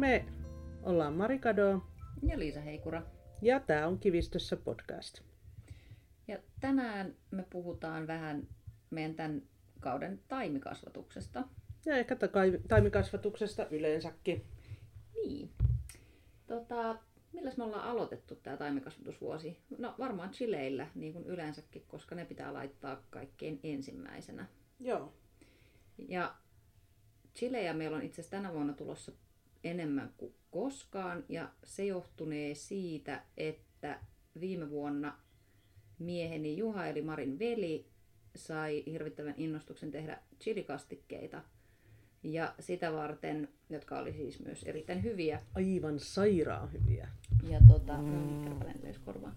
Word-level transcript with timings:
Me 0.00 0.24
ollaan 0.82 1.14
Marikado 1.14 1.82
Ja 2.22 2.38
Liisa 2.38 2.60
Heikura. 2.60 3.02
ja 3.42 3.60
tää 3.60 3.88
on 3.88 3.98
Kivistössä 3.98 4.56
podcast. 4.56 5.20
Ja 6.28 6.38
tänään 6.60 7.14
me 7.30 7.44
puhutaan 7.50 8.06
vähän 8.06 8.48
meidän 8.90 9.14
tämän 9.14 9.42
kauden 9.80 10.20
taimikasvatuksesta. 10.28 11.44
Ja 11.86 11.96
ehkä 11.96 12.16
taimikasvatuksesta 12.68 13.66
yleensäkin. 13.66 14.44
Niin. 15.14 15.50
Tota, 16.46 16.98
milläs 17.32 17.56
me 17.56 17.64
ollaan 17.64 17.84
aloitettu 17.84 18.36
tämä 18.36 18.56
taimikasvatusvuosi? 18.56 19.58
No 19.78 19.94
varmaan 19.98 20.30
chileillä, 20.30 20.86
niin 20.94 21.12
kuin 21.12 21.26
yleensäkin, 21.26 21.84
koska 21.88 22.14
ne 22.14 22.24
pitää 22.24 22.52
laittaa 22.52 23.02
kaikkein 23.10 23.60
ensimmäisenä. 23.62 24.46
Joo. 24.78 25.12
Ja 26.08 26.34
chilejä 27.34 27.74
meillä 27.74 27.96
on 27.96 28.02
itse 28.02 28.20
asiassa 28.20 28.36
tänä 28.36 28.52
vuonna 28.52 28.72
tulossa 28.72 29.12
enemmän 29.64 30.14
kuin 30.16 30.34
koskaan, 30.50 31.24
ja 31.28 31.50
se 31.64 31.84
johtunee 31.84 32.54
siitä, 32.54 33.22
että 33.36 34.00
viime 34.40 34.70
vuonna 34.70 35.18
mieheni 35.98 36.56
Juha 36.56 36.86
eli 36.86 37.02
Marin 37.02 37.38
veli 37.38 37.86
sai 38.36 38.82
hirvittävän 38.86 39.34
innostuksen 39.36 39.90
tehdä 39.90 40.18
chilikastikkeita. 40.40 41.42
Ja 42.22 42.54
sitä 42.60 42.92
varten, 42.92 43.48
jotka 43.70 43.98
oli 43.98 44.12
siis 44.12 44.40
myös 44.40 44.62
erittäin 44.62 45.02
hyviä. 45.02 45.42
Aivan 45.54 45.98
sairaan 45.98 46.72
hyviä. 46.72 47.08
Ja 47.48 47.60
tota, 47.68 47.98
mm. 47.98 48.44
korvaan. 49.04 49.34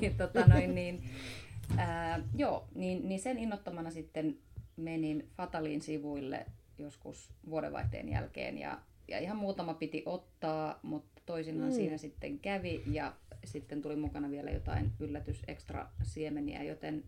niin, 0.00 0.16
tota 0.16 0.46
noin, 0.46 0.74
niin, 0.74 1.04
ää, 1.76 2.28
joo, 2.36 2.68
niin, 2.74 3.08
niin 3.08 3.20
sen 3.20 3.38
innottamana 3.38 3.90
sitten 3.90 4.38
menin 4.76 5.28
Fatalin 5.36 5.82
sivuille 5.82 6.46
joskus 6.78 7.32
vuodenvaihteen 7.50 8.08
jälkeen 8.08 8.58
ja, 8.58 8.78
ja 9.08 9.18
ihan 9.18 9.36
muutama 9.36 9.74
piti 9.74 10.02
ottaa, 10.06 10.78
mutta 10.82 11.20
toisinaan 11.26 11.70
Mm. 11.70 11.74
siinä 11.74 11.96
sitten 11.98 12.38
kävi 12.38 12.82
ja 12.86 13.12
sitten 13.44 13.82
tuli 13.82 13.96
mukana 13.96 14.30
vielä 14.30 14.50
jotain 14.50 14.92
yllätys 15.00 15.42
extra 15.48 15.88
siemeniä, 16.02 16.62
joten 16.62 17.04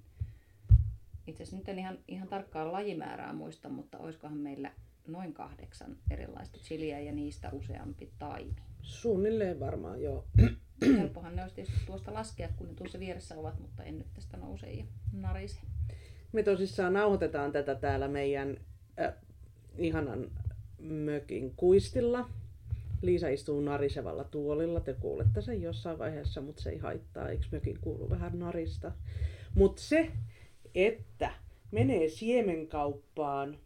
itse 1.27 1.43
asiassa 1.43 1.57
nyt 1.57 1.69
en 1.69 1.79
ihan, 1.79 1.99
ihan 2.09 2.29
tarkkaa 2.29 2.73
lajimäärää 2.73 3.33
muista, 3.33 3.69
mutta 3.69 3.99
olisikohan 3.99 4.39
meillä 4.39 4.73
noin 5.07 5.33
kahdeksan 5.35 5.97
erilaista 6.11 6.59
chiliä 6.59 7.01
ja 7.01 7.13
niistä 7.13 7.51
useampi 7.53 8.11
taimi. 8.19 8.57
Suunnilleen 8.83 9.61
varmaan 9.61 10.03
joo. 10.03 10.25
Helppohan 10.99 11.37
ne 11.37 11.43
olisi 11.43 11.55
tietysti 11.55 11.81
tuosta 11.87 12.15
laskea, 12.15 12.49
kun 12.57 12.69
ne 12.69 12.75
tuossa 12.75 13.01
vieressä 13.01 13.39
ovat, 13.39 13.61
mutta 13.61 13.85
en 13.85 13.99
nyt 13.99 14.15
tästä 14.15 14.37
nouse 14.37 14.71
ja 14.73 14.85
narise. 15.13 15.61
Me 16.33 16.43
tosissaan 16.43 16.93
nauhoitetaan 16.93 17.53
tätä 17.53 17.75
täällä 17.75 18.09
meidän 18.09 18.57
äh, 19.01 19.13
ihanan 19.79 20.31
mökin 20.79 21.53
kuistilla. 21.57 22.31
Liisa 23.03 23.29
istuu 23.29 23.61
narisevalla 23.61 24.25
tuolilla. 24.25 24.81
Te 24.81 24.95
kuulette 24.95 25.43
sen 25.43 25.63
jossain 25.63 25.99
vaiheessa, 25.99 26.41
mutta 26.41 26.63
se 26.63 26.71
ei 26.71 26.79
haittaa. 26.79 27.29
Eikö 27.29 27.45
mökin 27.53 27.79
kuulu 27.81 28.11
vähän 28.11 28.39
narista? 28.39 28.93
Mutta 29.55 29.83
se, 29.83 30.13
että 30.75 31.31
menee 31.71 32.09
siemenkauppaan 32.09 33.59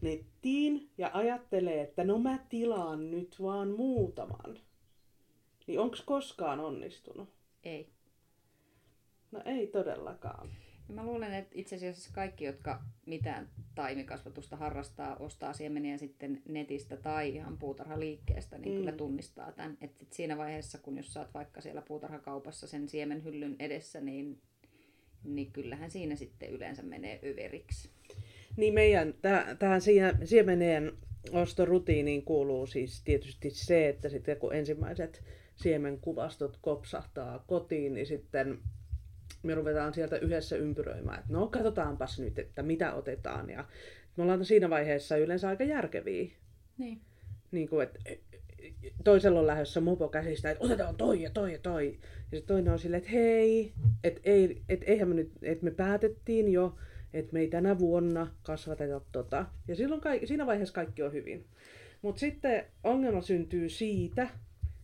nettiin 0.00 0.90
ja 0.98 1.10
ajattelee, 1.14 1.82
että 1.82 2.04
no 2.04 2.18
mä 2.18 2.38
tilaan 2.48 3.10
nyt 3.10 3.36
vaan 3.42 3.68
muutaman. 3.68 4.58
Niin 5.66 5.80
onko 5.80 5.96
koskaan 6.06 6.60
onnistunut? 6.60 7.28
Ei. 7.64 7.88
No 9.32 9.42
ei 9.44 9.66
todellakaan. 9.66 10.50
Ja 10.88 10.94
mä 10.94 11.06
luulen, 11.06 11.34
että 11.34 11.52
itse 11.54 11.76
asiassa 11.76 12.10
kaikki, 12.12 12.44
jotka 12.44 12.82
mitään 13.06 13.48
taimikasvatusta 13.74 14.56
harrastaa, 14.56 15.16
ostaa 15.16 15.52
siemeniä 15.52 15.98
sitten 15.98 16.42
netistä 16.48 16.96
tai 16.96 17.34
ihan 17.34 17.58
puutarhaliikkeestä, 17.58 18.58
niin 18.58 18.72
Mm. 18.72 18.76
kyllä 18.78 18.92
tunnistaa 18.92 19.52
tämän. 19.52 19.78
Että 19.80 19.98
sit 19.98 20.12
siinä 20.12 20.36
vaiheessa, 20.38 20.78
kun 20.78 20.96
jos 20.96 21.12
saat 21.12 21.34
vaikka 21.34 21.60
siellä 21.60 21.82
puutarhakaupassa 21.82 22.66
sen 22.66 22.88
siemenhyllyn 22.88 23.56
edessä, 23.58 24.00
niin, 24.00 24.38
niin 25.24 25.52
kyllähän 25.52 25.90
siinä 25.90 26.16
sitten 26.16 26.50
yleensä 26.50 26.82
menee 26.82 27.20
överiksi. 27.24 27.90
Niin 28.56 28.74
meidän 28.74 29.08
täh- 29.14 29.56
tähän 29.58 29.80
sie- 29.80 30.26
siemeneen 30.26 30.92
ostorutiiniin 31.32 32.22
kuuluu 32.24 32.66
siis 32.66 33.02
tietysti 33.04 33.50
se, 33.50 33.88
että 33.88 34.08
sitten 34.08 34.36
kun 34.36 34.54
ensimmäiset 34.54 35.24
siemenkuvastot 35.56 36.58
kopsahtaa 36.62 37.44
kotiin, 37.46 37.94
niin 37.94 38.06
sitten 38.06 38.58
me 39.44 39.54
ruvetaan 39.54 39.94
sieltä 39.94 40.16
yhdessä 40.16 40.56
ympyröimään, 40.56 41.18
että 41.18 41.32
no 41.32 41.46
katsotaanpas 41.46 42.20
nyt, 42.20 42.38
että 42.38 42.62
mitä 42.62 42.94
otetaan. 42.94 43.50
Ja 43.50 43.64
me 44.16 44.22
ollaan 44.22 44.44
siinä 44.44 44.70
vaiheessa 44.70 45.16
yleensä 45.16 45.48
aika 45.48 45.64
järkeviä. 45.64 46.30
Niin. 46.78 47.00
Niin 47.50 47.68
kuin, 47.68 47.82
että 47.82 47.98
toisella 49.04 49.40
on 49.40 49.46
lähdössä 49.46 49.80
mopo 49.80 50.08
käsistä, 50.08 50.50
että 50.50 50.64
otetaan 50.64 50.96
toi 50.96 51.22
ja 51.22 51.30
toi 51.30 51.52
ja 51.52 51.58
toi. 51.58 51.98
Ja 52.32 52.38
sitten 52.38 52.54
toinen 52.54 52.72
on 52.72 52.78
silleen, 52.78 52.98
että 52.98 53.10
hei, 53.10 53.72
että 54.04 54.20
ei, 54.24 54.62
et 54.68 54.84
eihän 54.86 55.08
me 55.08 55.14
nyt, 55.14 55.32
että 55.42 55.64
me 55.64 55.70
päätettiin 55.70 56.52
jo, 56.52 56.76
että 57.12 57.32
me 57.32 57.40
ei 57.40 57.48
tänä 57.48 57.78
vuonna 57.78 58.26
kasvateta 58.42 59.00
tota. 59.12 59.46
Ja 59.68 59.76
silloin 59.76 60.00
kaikki, 60.00 60.26
siinä 60.26 60.46
vaiheessa 60.46 60.74
kaikki 60.74 61.02
on 61.02 61.12
hyvin. 61.12 61.44
Mutta 62.02 62.20
sitten 62.20 62.64
ongelma 62.84 63.20
syntyy 63.20 63.68
siitä, 63.68 64.28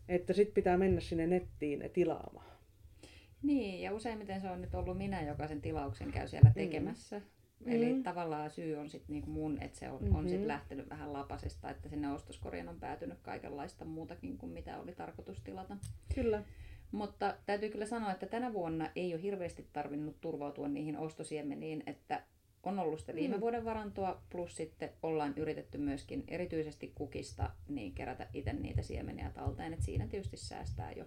että 0.08 0.32
sitten 0.32 0.54
pitää 0.54 0.76
mennä 0.76 1.00
sinne 1.00 1.26
nettiin 1.26 1.78
ne 1.78 1.88
tilaamaan. 1.88 2.49
Niin, 3.42 3.82
ja 3.82 3.92
useimmiten 3.94 4.40
se 4.40 4.50
on 4.50 4.60
nyt 4.60 4.74
ollut 4.74 4.98
minä, 4.98 5.22
joka 5.22 5.48
sen 5.48 5.60
tilauksen 5.60 6.12
käy 6.12 6.28
siellä 6.28 6.50
tekemässä. 6.54 7.18
Mm. 7.18 7.72
Eli 7.72 7.92
Mm. 7.92 8.02
tavallaan 8.02 8.50
syy 8.50 8.76
on 8.76 8.90
sitten 8.90 9.12
niinku 9.12 9.30
mun, 9.30 9.62
että 9.62 9.78
se 9.78 9.90
on, 9.90 10.02
Mhm. 10.04 10.14
on 10.14 10.28
sit 10.28 10.44
lähtenyt 10.44 10.88
vähän 10.90 11.12
lapasesta, 11.12 11.70
että 11.70 11.88
sinne 11.88 12.12
ostoskorjaan 12.12 12.68
on 12.68 12.80
päätynyt 12.80 13.18
kaikenlaista 13.22 13.84
muutakin 13.84 14.38
kuin 14.38 14.52
mitä 14.52 14.78
oli 14.80 14.92
tarkoitus 14.94 15.40
tilata. 15.40 15.76
Kyllä. 16.14 16.42
Mutta 16.92 17.34
täytyy 17.46 17.68
kyllä 17.70 17.86
sanoa, 17.86 18.12
että 18.12 18.26
tänä 18.26 18.52
vuonna 18.52 18.90
ei 18.96 19.14
ole 19.14 19.22
hirveästi 19.22 19.66
tarvinnut 19.72 20.20
turvautua 20.20 20.68
niihin 20.68 20.98
ostosiemeniin, 20.98 21.82
että 21.86 22.22
on 22.62 22.78
ollut 22.78 23.00
sitä 23.00 23.14
viime 23.14 23.34
Mm. 23.36 23.40
vuoden 23.40 23.64
varantoa, 23.64 24.22
plus 24.30 24.56
sitten 24.56 24.90
ollaan 25.02 25.34
yritetty 25.36 25.78
myöskin 25.78 26.24
erityisesti 26.28 26.92
kukista 26.94 27.50
niin 27.68 27.92
kerätä 27.94 28.26
itse 28.34 28.52
niitä 28.52 28.82
siemeniä 28.82 29.30
talteen, 29.34 29.72
että 29.72 29.84
siinä 29.84 30.06
tietysti 30.06 30.36
säästää 30.36 30.92
jo 30.92 31.04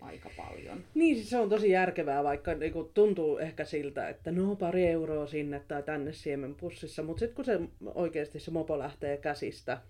aika 0.00 0.30
paljon. 0.36 0.84
Niin, 0.94 1.16
siis 1.16 1.30
se 1.30 1.38
on 1.38 1.48
tosi 1.48 1.70
järkevää, 1.70 2.24
vaikka 2.24 2.54
niinku, 2.54 2.90
tuntuu 2.94 3.38
ehkä 3.38 3.64
siltä, 3.64 4.08
että 4.08 4.30
no 4.32 4.56
pari 4.56 4.86
euroa 4.86 5.26
sinne 5.26 5.60
tai 5.68 5.82
tänne 5.82 6.12
siemenpussissa, 6.12 7.02
mutta 7.02 7.20
sitten 7.20 7.36
kun 7.36 7.44
se 7.44 7.60
oikeasti 7.94 8.40
se 8.40 8.50
mopo 8.50 8.78
lähtee 8.78 9.16
käsistä, 9.16 9.80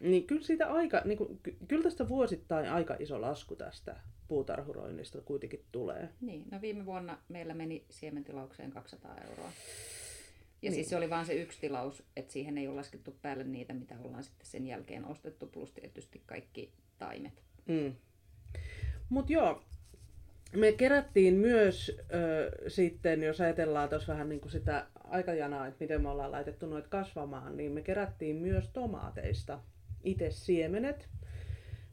niin 0.00 0.26
kyllä 0.26 0.42
siitä 0.42 0.66
aika, 0.72 1.02
niinku, 1.04 1.38
ky- 1.42 1.56
kyllä 1.68 1.82
tästä 1.82 2.08
vuosittain 2.08 2.70
aika 2.70 2.96
iso 2.98 3.20
lasku 3.20 3.56
tästä 3.56 3.96
puutarhuroinnista 4.28 5.20
kuitenkin 5.20 5.64
tulee. 5.72 6.08
Niin, 6.20 6.44
no 6.50 6.60
viime 6.60 6.86
vuonna 6.86 7.18
meillä 7.28 7.54
meni 7.54 7.84
siementilaukseen 7.90 8.70
200 8.70 9.16
euroa. 9.28 9.46
Ja 9.46 9.50
Niin. 9.50 10.70
niin. 10.70 10.74
siis 10.74 10.88
se 10.90 10.96
oli 10.96 11.10
vain 11.10 11.26
se 11.26 11.34
yksi 11.34 11.60
tilaus, 11.60 12.02
että 12.16 12.32
siihen 12.32 12.58
ei 12.58 12.68
ole 12.68 12.76
laskettu 12.76 13.16
päälle 13.22 13.44
niitä, 13.44 13.72
mitä 13.74 13.94
ollaan 14.04 14.24
sitten 14.24 14.46
sen 14.46 14.66
jälkeen 14.66 15.04
ostettu, 15.04 15.46
plus 15.46 15.72
tietysti 15.72 16.22
kaikki 16.26 16.72
taimet. 16.98 17.42
Mm. 17.66 17.92
Mutta 19.12 19.32
joo, 19.32 19.62
me 20.56 20.72
kerättiin 20.72 21.34
myös 21.34 21.92
ö, 22.14 22.50
sitten, 22.70 23.22
jos 23.22 23.40
ajatellaan 23.40 23.88
tuossa 23.88 24.12
vähän 24.12 24.28
niin 24.28 24.40
kuin 24.40 24.52
sitä 24.52 24.86
aikajanaa, 25.04 25.66
että 25.66 25.84
miten 25.84 26.02
me 26.02 26.08
ollaan 26.08 26.32
laitettu 26.32 26.66
noita 26.66 26.88
kasvamaan, 26.88 27.56
niin 27.56 27.72
me 27.72 27.82
kerättiin 27.82 28.36
myös 28.36 28.68
tomaateista 28.68 29.60
itse 30.04 30.30
siemenet. 30.30 31.08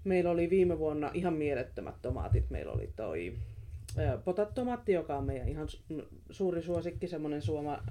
Meillä 0.04 0.31
oli 0.31 0.50
viime 0.50 0.80
vuonna 0.80 1.12
ihan 1.13 1.33
mielettömät 1.33 1.95
tomaatit. 2.01 2.50
Meillä 2.50 2.71
oli 2.71 2.94
toi 2.95 3.33
ö, 3.98 4.18
potatomaatti, 4.25 4.92
joka 4.92 5.18
on 5.18 5.25
meidän 5.25 5.50
ihan 5.50 5.68
su- 5.68 6.06
suuri 6.31 6.62
suosikki, 6.62 7.07
semmoinen 7.07 7.42
suoma, 7.42 7.83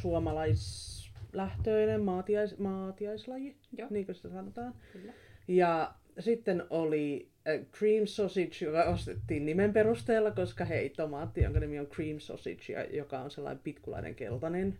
suomalaislähtöinen 0.00 2.02
maatiais, 2.02 2.58
maatiaislaji, 2.58 3.56
Joo. 3.78 3.88
niin 3.90 4.06
kuin 4.06 4.16
sitä 4.16 4.28
sanotaan. 4.28 4.74
Kyllä. 4.92 5.12
Ja 5.48 5.94
sitten 6.18 6.64
oli 6.70 7.33
cream 7.78 8.06
sausage, 8.06 8.56
joka 8.60 8.84
ostettiin 8.84 9.46
nimen 9.46 9.72
perusteella, 9.72 10.30
koska 10.30 10.64
hei, 10.64 10.90
tomaatti, 10.90 11.42
jonka 11.42 11.60
nimi 11.60 11.78
on 11.78 11.86
cream 11.86 12.18
sausage, 12.18 12.88
joka 12.92 13.18
on 13.18 13.30
sellainen 13.30 13.62
pitkulainen 13.64 14.14
keltainen, 14.14 14.78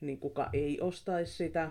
niin 0.00 0.18
kuka 0.18 0.50
ei 0.52 0.80
ostaisi 0.80 1.36
sitä. 1.36 1.70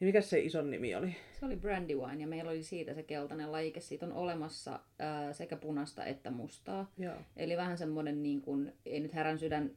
Ja 0.00 0.06
mikä 0.06 0.20
se 0.20 0.40
ison 0.40 0.70
nimi 0.70 0.94
oli? 0.94 1.16
Se 1.40 1.46
oli 1.46 1.56
Brandywine 1.56 2.20
ja 2.20 2.26
meillä 2.26 2.50
oli 2.50 2.62
siitä 2.62 2.94
se 2.94 3.02
keltainen 3.02 3.52
lajike. 3.52 3.80
Siitä 3.80 4.06
on 4.06 4.12
olemassa 4.12 4.80
ää, 4.98 5.32
sekä 5.32 5.56
punaista 5.56 6.04
että 6.04 6.30
mustaa. 6.30 6.92
Joo. 6.98 7.14
Eli 7.36 7.56
vähän 7.56 7.78
semmoinen, 7.78 8.22
niin 8.22 8.40
kuin, 8.40 8.72
ei 8.86 9.00
nyt 9.00 9.12
härän 9.12 9.38
sydän 9.38 9.70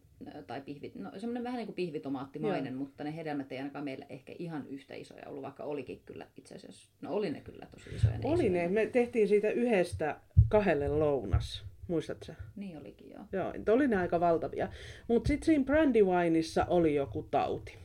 tai 0.48 0.62
pihvi, 0.62 0.92
no 0.96 1.12
semmoinen 1.18 1.44
vähän 1.44 1.58
niin 1.58 1.68
kuin 1.68 1.76
pihvitomaattimainen, 1.76 2.74
Joo. 2.74 2.80
mutta 2.80 3.04
ne 3.04 3.16
hedelmät 3.16 3.52
ei 3.52 3.58
ainakaan 3.58 3.86
meillä 3.86 4.06
ehkä 4.10 4.34
ihan 4.40 4.68
yhtä 4.68 4.96
isoja 4.96 5.28
ollut, 5.28 5.44
vaikka 5.44 5.64
olikin 5.64 6.02
kyllä 6.06 6.28
itse 6.38 6.56
asiassa, 6.56 6.90
no 7.02 7.12
oli 7.14 7.32
ne 7.32 7.42
kyllä 7.42 7.68
tosi 7.72 7.96
isoja. 7.96 8.18
Ne 8.18 8.20
Oli 8.24 8.46
isoja. 8.46 8.62
ne, 8.62 8.68
me 8.68 8.86
tehtiin 8.86 9.28
siitä 9.28 9.50
yhdestä 9.50 10.20
kahdelle 10.50 10.88
lounas. 10.88 11.66
Muistatko? 11.88 12.34
Niin 12.56 12.78
olikin 12.78 13.10
joo. 13.10 13.24
Joo, 13.32 13.54
oli 13.74 13.88
ne 13.88 13.96
aika 13.96 14.20
valtavia. 14.20 14.70
Mutta 15.08 15.28
sitten 15.28 15.46
siinä 15.46 15.64
Brandywineissa 15.66 16.66
oli 16.66 16.96
joku 16.96 17.28
tauti. 17.32 17.78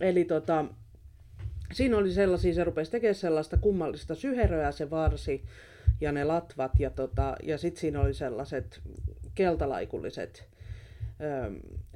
Eli 0.00 0.24
tota, 0.24 0.64
siinä 1.72 1.96
oli 1.96 2.12
sellaisia, 2.12 2.54
se 2.54 2.64
rupesi 2.64 2.90
tekemään 2.90 3.14
sellaista 3.14 3.56
kummallista 3.56 4.14
syheröä 4.14 4.72
se 4.72 4.90
varsi 4.90 5.44
ja 6.00 6.12
ne 6.12 6.24
latvat 6.24 6.72
ja, 6.78 6.90
tota, 6.90 7.36
ja 7.42 7.58
sitten 7.58 7.80
siinä 7.80 8.00
oli 8.00 8.14
sellaiset 8.14 8.80
keltalaikulliset 9.34 10.48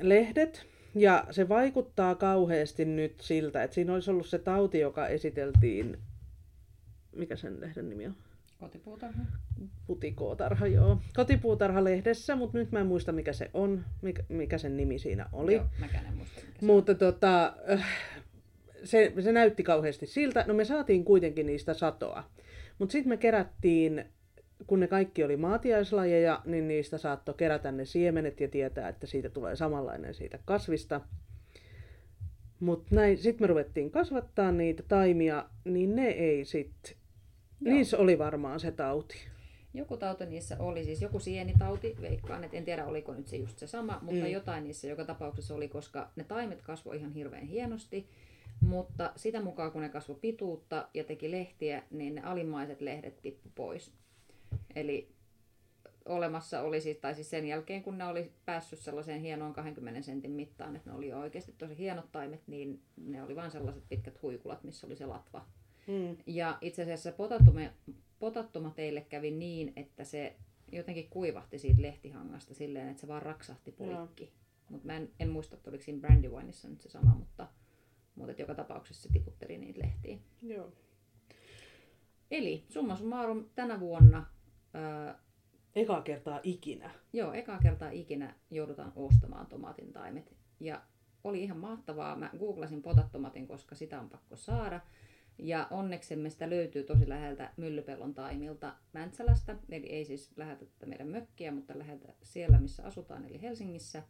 lehdet. 0.00 0.67
Ja 0.94 1.25
se 1.31 1.49
vaikuttaa 1.49 2.14
kauheasti 2.14 2.84
nyt 2.84 3.20
siltä, 3.20 3.62
että 3.62 3.75
siinä 3.75 3.94
olisi 3.94 4.11
ollut 4.11 4.26
se 4.26 4.38
tauti, 4.38 4.78
joka 4.78 5.08
esiteltiin, 5.08 5.99
mikä 7.17 7.37
sen 7.37 7.61
lehden 7.61 7.88
nimi 7.88 8.06
on? 8.06 8.14
Kotipuutarha. 8.61 9.22
Putikootarha, 9.87 10.67
joo. 10.67 11.00
Kotipuutarha-lehdessä, 11.17 12.37
mutta 12.37 12.58
nyt 12.58 12.72
mä 12.72 12.81
en 12.81 12.87
muista 12.87 13.12
mikä 13.12 13.32
se 13.32 13.50
on, 13.55 13.84
mikä, 14.02 14.22
mikä 14.28 14.58
sen 14.58 14.76
nimi 14.76 14.99
siinä 14.99 15.26
oli. 15.32 15.55
Joo, 15.55 15.64
mäkään 15.78 16.06
en 16.06 16.14
muista. 16.14 16.40
Mikä 16.46 16.66
mutta 16.66 16.94
tota, 16.94 17.52
se, 18.84 19.12
se 19.20 19.32
näytti 19.32 19.62
kauheasti 19.62 20.06
siltä. 20.06 20.44
No 20.49 20.55
me 20.55 20.64
saatiin 20.64 21.05
kuitenkin 21.05 21.46
niistä 21.46 21.75
satoa. 21.75 22.25
Mutta 22.78 22.93
sitten 22.93 23.08
me 23.08 23.16
kerättiin, 23.16 24.05
kun 24.67 24.81
ne 24.81 24.89
kaikki 24.89 25.25
oli 25.25 25.37
maatiaislajeja, 25.37 26.43
niin 26.45 26.69
niistä 26.69 26.99
saattoi 26.99 27.35
kerätä 27.35 27.73
ne 27.73 27.85
siemenet 27.85 28.41
ja 28.41 28.49
tietää, 28.49 28.89
että 28.89 29.07
siitä 29.07 29.29
tulee 29.29 29.57
samanlainen 29.57 30.15
siitä 30.15 30.39
kasvista. 30.45 31.01
Mutta 32.61 32.95
sitten 33.17 33.43
me 33.43 33.47
ruvettiin 33.47 33.91
kasvattaa 33.91 34.53
niitä 34.53 34.83
taimia, 34.89 35.45
niin 35.65 35.97
ne 35.97 36.09
ei 36.09 36.45
sitten, 36.45 36.97
niissä 37.61 37.99
oli 37.99 38.19
varmaan 38.19 38.61
se 38.61 38.73
tauti. 38.73 39.17
Joku 39.75 39.97
tauti 39.97 40.27
niissä 40.27 40.57
oli, 40.59 40.85
siis 40.85 41.03
joku 41.03 41.19
sienitauti, 41.19 41.97
veikkaan, 42.01 42.45
että 42.45 42.57
en 42.57 42.65
tiedä 42.65 42.87
oliko 42.87 43.15
nyt 43.15 43.29
se 43.29 43.37
just 43.37 43.59
se 43.59 43.67
sama, 43.67 43.99
mutta 44.03 44.25
mm. 44.25 44.31
jotain 44.31 44.65
niissä 44.65 44.89
joka 44.89 45.05
tapauksessa 45.05 45.55
oli, 45.55 45.69
koska 45.69 46.11
ne 46.17 46.25
taimet 46.25 46.62
kasvoi 46.62 46.97
ihan 46.97 47.12
hirveän 47.12 47.47
hienosti. 47.47 48.09
Mutta 48.61 49.12
sitä 49.17 49.43
mukaan 49.43 49.73
kun 49.73 49.83
ne 49.83 49.89
kasvoi 49.89 50.19
pituutta 50.21 50.89
ja 50.95 51.05
teki 51.05 51.31
lehtiä, 51.31 51.83
niin 51.91 52.15
ne 52.15 52.23
alimmaiset 52.23 52.81
lehdet 52.81 53.23
tippu 53.23 53.49
pois. 53.55 53.93
Eli 54.75 55.12
olemassa 56.05 56.62
oli 56.62 56.81
siis, 56.81 56.97
tai 56.97 57.14
siis 57.14 57.31
sen 57.31 57.47
jälkeen 57.47 57.82
kun 57.82 57.99
ne 57.99 58.05
oli 58.05 58.32
päässyt 58.44 58.79
sellaiseen 58.79 59.20
hienoon 59.20 59.52
20 59.52 60.02
sentin 60.02 60.31
mittaan, 60.31 60.76
että 60.76 60.91
ne 60.91 60.97
oli 60.97 61.12
oikeasti 61.12 61.55
tosi 61.58 61.79
hienot 61.79 62.12
taimet, 62.12 62.43
niin 62.47 62.82
ne 62.97 63.23
oli 63.23 63.37
vain 63.37 63.50
sellaiset 63.50 63.88
pitkät 63.88 64.23
huikulat, 64.23 64.64
missä 64.64 64.87
oli 64.87 64.97
se 64.97 65.06
latva. 65.06 65.47
Hmm. 65.87 66.17
Ja 66.26 66.58
itse 66.61 66.82
asiassa 66.82 67.12
potattuma, 67.12 67.61
potattuma 68.19 68.70
teille 68.70 69.00
kävi 69.00 69.31
niin, 69.31 69.73
että 69.76 70.05
se 70.05 70.37
jotenkin 70.73 71.11
kuivahti 71.11 71.58
siitä 71.58 71.82
lehtihangasta 71.82 72.55
silleen, 72.55 72.88
että 72.88 73.00
se 73.00 73.08
vaan 73.08 73.23
raksahti 73.23 73.73
poikki. 73.73 74.25
No. 74.25 74.31
Mutta 74.69 74.87
mä 74.87 74.97
en, 74.97 75.11
en 75.20 75.31
muista, 75.31 75.56
että 75.56 75.70
oliko 75.70 75.85
siinä 75.85 76.00
Brandywineissa 76.00 76.69
nyt 76.69 76.81
se 76.81 76.88
sama, 76.88 77.14
mutta 77.14 77.49
mutta 78.14 78.43
joka 78.43 78.55
tapauksessa 78.55 79.02
se 79.02 79.12
tiputteli 79.12 79.58
niitä 79.58 79.81
lehtiä. 79.81 80.19
Joo. 80.43 80.73
Eli 82.31 82.64
summa 82.69 82.97
summarum 82.97 83.44
tänä 83.55 83.81
vuonna... 83.81 84.26
Ää, 84.75 85.19
Eka 85.76 86.02
kertaa 86.02 86.40
ikinä. 86.43 86.90
Joo, 87.12 87.32
eka 87.32 87.58
kertaa 87.58 87.90
ikinä 87.90 88.34
joudutaan 88.50 88.93
ostamaan 88.96 89.46
tomaatin 89.46 89.93
taimet. 89.93 90.37
Ja 90.61 90.82
oli 91.25 91.43
ihan 91.43 91.58
mahtavaa. 91.58 92.17
Mä 92.17 92.31
googlasin 92.38 92.82
potattomatin, 92.82 93.46
koska 93.46 93.75
sitä 93.75 94.00
on 94.00 94.11
pakko 94.11 94.37
saada. 94.37 94.81
Ja 95.38 95.67
onneksemme 95.70 96.31
sitä 96.31 96.50
löytyy 96.50 96.82
tosi 96.82 97.08
läheltä 97.08 97.52
Myllypellon 97.56 98.14
taimilta 98.14 98.75
Mäntsälästä. 98.93 99.56
Eli 99.70 99.87
ei 99.87 100.05
siis 100.05 100.32
läheltä 100.37 100.87
meidän 100.87 101.08
mökkiä, 101.08 101.52
mutta 101.52 101.78
läheltä 101.78 102.12
siellä, 102.23 102.61
missä 102.61 102.84
asutaan, 102.84 103.25
eli 103.25 103.43
Helsingissä. 103.43 104.02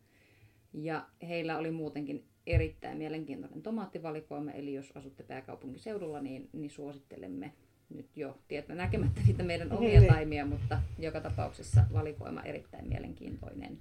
Ja 0.72 1.08
heillä 1.28 1.58
oli 1.58 1.70
muutenkin 1.70 2.28
erittäin 2.46 2.98
mielenkiintoinen 2.98 3.62
tomaattivalikoima, 3.62 4.50
eli 4.50 4.74
jos 4.74 4.92
asutte 4.94 5.22
pääkaupunkiseudulla, 5.22 6.20
niin, 6.20 6.48
niin 6.52 6.70
suosittelemme 6.70 7.52
nyt 7.94 8.16
jo 8.16 8.38
tietä 8.48 8.74
näkemättä 8.74 9.20
niitä 9.26 9.42
meidän 9.42 9.72
omia 9.72 10.00
niin. 10.00 10.12
taimia, 10.12 10.46
mutta 10.46 10.82
joka 10.98 11.20
tapauksessa 11.20 11.84
valikoima 11.92 12.42
erittäin 12.42 12.88
mielenkiintoinen. 12.88 13.78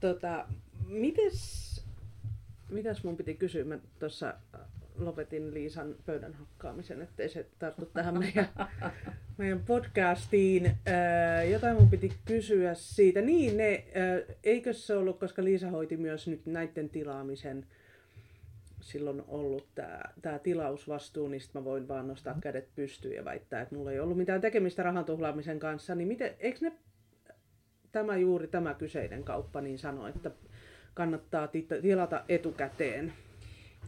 Tota, 0.00 0.46
mites, 0.86 1.84
mitäs 2.70 3.04
mun 3.04 3.16
piti 3.16 3.34
kysyä? 3.34 3.64
Mä 3.64 3.78
tuossa 3.98 4.34
lopetin 4.98 5.54
Liisan 5.54 5.94
pöydän 6.06 6.34
hakkaamisen, 6.34 7.02
ettei 7.02 7.28
se 7.28 7.46
tarttu 7.58 7.86
tähän 7.86 8.18
meidän, 8.18 8.48
meidän 9.38 9.60
podcastiin. 9.60 10.76
Ää, 10.86 11.42
jotain 11.42 11.76
mun 11.76 11.90
piti 11.90 12.12
kysyä 12.24 12.74
siitä. 12.74 13.20
Niin, 13.20 13.56
ne, 13.56 13.84
ää, 13.94 14.36
eikö 14.44 14.72
se 14.72 14.96
ollut, 14.96 15.18
koska 15.18 15.44
Liisa 15.44 15.70
hoiti 15.70 15.96
myös 15.96 16.28
nyt 16.28 16.46
näiden 16.46 16.88
tilaamisen, 16.88 17.66
silloin 18.82 19.22
ollut 19.28 19.66
tämä 19.74 20.00
tää 20.22 20.38
tilausvastuu, 20.38 21.28
niin 21.28 21.40
mä 21.54 21.64
voin 21.64 21.88
vaan 21.88 22.08
nostaa 22.08 22.36
kädet 22.40 22.74
pystyyn 22.74 23.16
ja 23.16 23.24
väittää, 23.24 23.60
että 23.60 23.74
mulla 23.74 23.92
ei 23.92 24.00
ollut 24.00 24.16
mitään 24.16 24.40
tekemistä 24.40 24.82
rahan 24.82 25.04
tuhlaamisen 25.04 25.58
kanssa, 25.58 25.94
niin 25.94 26.08
miten, 26.08 26.34
eikö 26.38 26.58
ne 26.60 26.72
tämä 27.92 28.16
juuri 28.16 28.48
tämä 28.48 28.74
kyseinen 28.74 29.24
kauppa 29.24 29.60
niin 29.60 29.78
sano, 29.78 30.06
että 30.06 30.30
kannattaa 30.94 31.48
tilata 31.82 32.24
etukäteen 32.28 33.12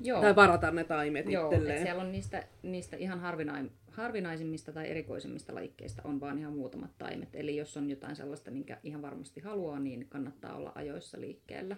Joo. 0.00 0.20
Tai 0.20 0.37
varata 0.37 0.70
ne 0.70 0.85
taimet 0.85 1.31
Joo, 1.31 1.50
itselleen. 1.50 1.82
siellä 1.82 2.02
on 2.02 2.12
niistä, 2.12 2.44
niistä 2.62 2.96
ihan 2.96 3.20
harvinain, 3.20 3.70
harvinaisimmista 3.91 4.73
tai 4.73 4.91
erikoisimmista 4.91 5.55
lajikkeista 5.55 6.02
on 6.05 6.20
vaan 6.20 6.38
ihan 6.38 6.52
muutamat 6.52 6.91
taimet. 6.99 7.29
Eli 7.32 7.56
jos 7.56 7.76
on 7.76 7.91
jotain 7.91 8.17
sellaista, 8.17 8.50
minkä 8.50 8.79
ihan 8.82 9.02
varmasti 9.02 9.41
haluaa, 9.41 9.79
niin 9.79 10.06
kannattaa 10.08 10.56
olla 10.56 10.73
ajoissa 10.75 11.20
liikkeellä. 11.20 11.76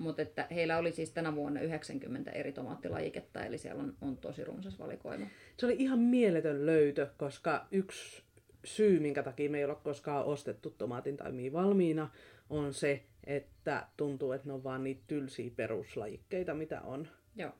Mutta 0.00 0.22
että 0.22 0.46
heillä 0.50 0.78
oli 0.78 0.92
siis 0.92 1.10
tänä 1.10 1.34
vuonna 1.34 1.60
90 1.60 2.30
eri 2.30 2.52
tomaattilajiketta, 2.52 3.44
eli 3.44 3.58
siellä 3.58 3.82
on, 3.82 3.94
on 4.00 4.16
tosi 4.16 4.44
runsas 4.44 4.78
valikoima. 4.78 5.26
Se 5.56 5.66
oli 5.66 5.76
ihan 5.78 5.98
mieletön 5.98 6.66
löytö, 6.66 7.08
koska 7.16 7.66
yksi 7.72 8.22
syy, 8.64 9.00
minkä 9.00 9.22
takia 9.22 9.50
me 9.50 9.58
ei 9.58 9.64
ole 9.64 9.74
koskaan 9.74 10.24
ostettu 10.24 10.70
tomaatin 10.70 11.16
taimia 11.16 11.52
valmiina, 11.52 12.10
on 12.50 12.74
se, 12.74 13.02
että 13.24 13.86
tuntuu, 13.96 14.32
että 14.32 14.46
ne 14.46 14.52
on 14.52 14.64
vaan 14.64 14.84
niitä 14.84 15.02
tylsiä 15.06 15.50
peruslajikkeita, 15.56 16.54
mitä 16.54 16.80
on 16.80 17.08
Joo. 17.36 17.52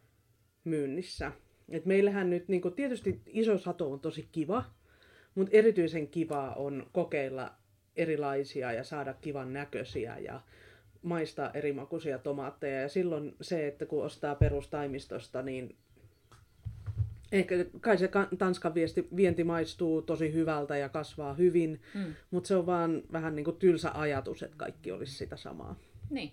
myynnissä. 0.65 1.33
Et 1.69 1.87
meillähän 1.87 2.31
nyt 2.31 2.49
niin 2.49 2.63
tietysti 2.77 3.23
iso 3.27 3.59
sato 3.59 3.93
on 3.93 4.01
tosi 4.01 4.29
kiva, 4.33 4.65
mutta 5.35 5.57
erityisen 5.57 6.09
kivaa 6.09 6.55
on 6.55 6.87
kokeilla 6.93 7.55
erilaisia 7.97 8.73
ja 8.73 8.85
saada 8.85 9.15
kivan 9.15 9.53
näköisiä 9.53 10.19
ja 10.19 10.41
maistaa 11.03 11.51
eri 11.55 11.73
makuisia 11.73 12.19
tomaatteja. 12.19 12.81
Ja 12.81 12.89
silloin 12.89 13.37
se, 13.41 13.67
että 13.67 13.87
kun 13.87 14.05
ostaa 14.05 14.35
perustaimistosta, 14.35 15.43
niin 15.43 15.77
Ehkä 17.33 17.55
kai 17.81 17.99
se 17.99 18.11
Tanskan 18.39 18.75
viesti, 18.75 19.09
vienti 19.17 19.45
maistuu 19.45 20.03
tosi 20.03 20.33
hyvältä 20.33 20.77
ja 20.77 20.89
kasvaa 20.89 21.35
hyvin, 21.35 21.81
mm. 21.95 22.15
mutta 22.31 22.49
se 22.49 22.57
on 22.57 22.67
vaan 22.67 23.03
vähän 23.13 23.37
niin 23.37 23.45
kuin 23.45 23.57
tylsä 23.57 23.91
ajatus, 23.95 24.43
että 24.43 24.57
kaikki 24.57 24.93
olisi 24.93 25.13
sitä 25.13 25.37
samaa. 25.37 25.79
Niin. 26.11 26.33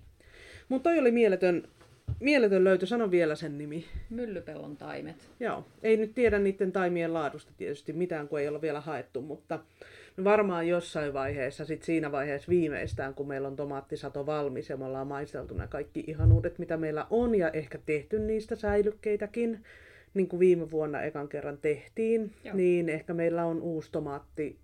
Mutta 0.69 0.89
toi 0.89 1.00
oli 1.00 1.12
mieletön, 1.12 1.67
mieletön 2.19 2.63
löytö. 2.63 2.86
Sano 2.86 3.12
vielä 3.12 3.36
sen 3.36 3.57
nimi. 3.57 3.86
Myllypellon 4.09 4.77
taimet. 4.77 5.29
Joo. 5.39 5.65
Ei 5.83 5.97
nyt 5.97 6.15
tiedä 6.15 6.39
niiden 6.39 6.71
taimien 6.71 7.13
laadusta 7.13 7.51
tietysti 7.57 7.93
mitään, 7.93 8.27
kun 8.27 8.39
ei 8.39 8.47
ole 8.47 8.62
vielä 8.62 8.81
haettu, 8.81 9.21
mutta 9.21 9.59
varmaan 10.24 10.67
jossain 10.67 11.13
vaiheessa, 11.13 11.65
sit 11.65 11.83
siinä 11.83 12.12
vaiheessa 12.12 12.50
viimeistään, 12.50 13.13
kun 13.13 13.27
meillä 13.27 13.47
on 13.47 13.55
tomaattisato 13.55 14.25
valmis 14.25 14.69
ja 14.69 14.77
me 14.77 14.86
ollaan 14.86 15.07
maisteltu 15.07 15.53
nämä 15.53 15.67
kaikki 15.67 16.03
ihanuudet, 16.07 16.59
mitä 16.59 16.77
meillä 16.77 17.07
on 17.09 17.36
ja 17.36 17.50
ehkä 17.50 17.79
tehty 17.86 18.19
niistä 18.19 18.55
säilykkeitäkin, 18.55 19.63
niin 20.13 20.27
kuin 20.27 20.39
viime 20.39 20.71
vuonna 20.71 21.01
ekan 21.01 21.27
kerran 21.27 21.57
tehtiin, 21.57 22.33
Joo. 22.43 22.55
niin 22.55 22.89
ehkä 22.89 23.13
meillä 23.13 23.45
on 23.45 23.62
uusi 23.62 23.91
tomaatti 23.91 24.59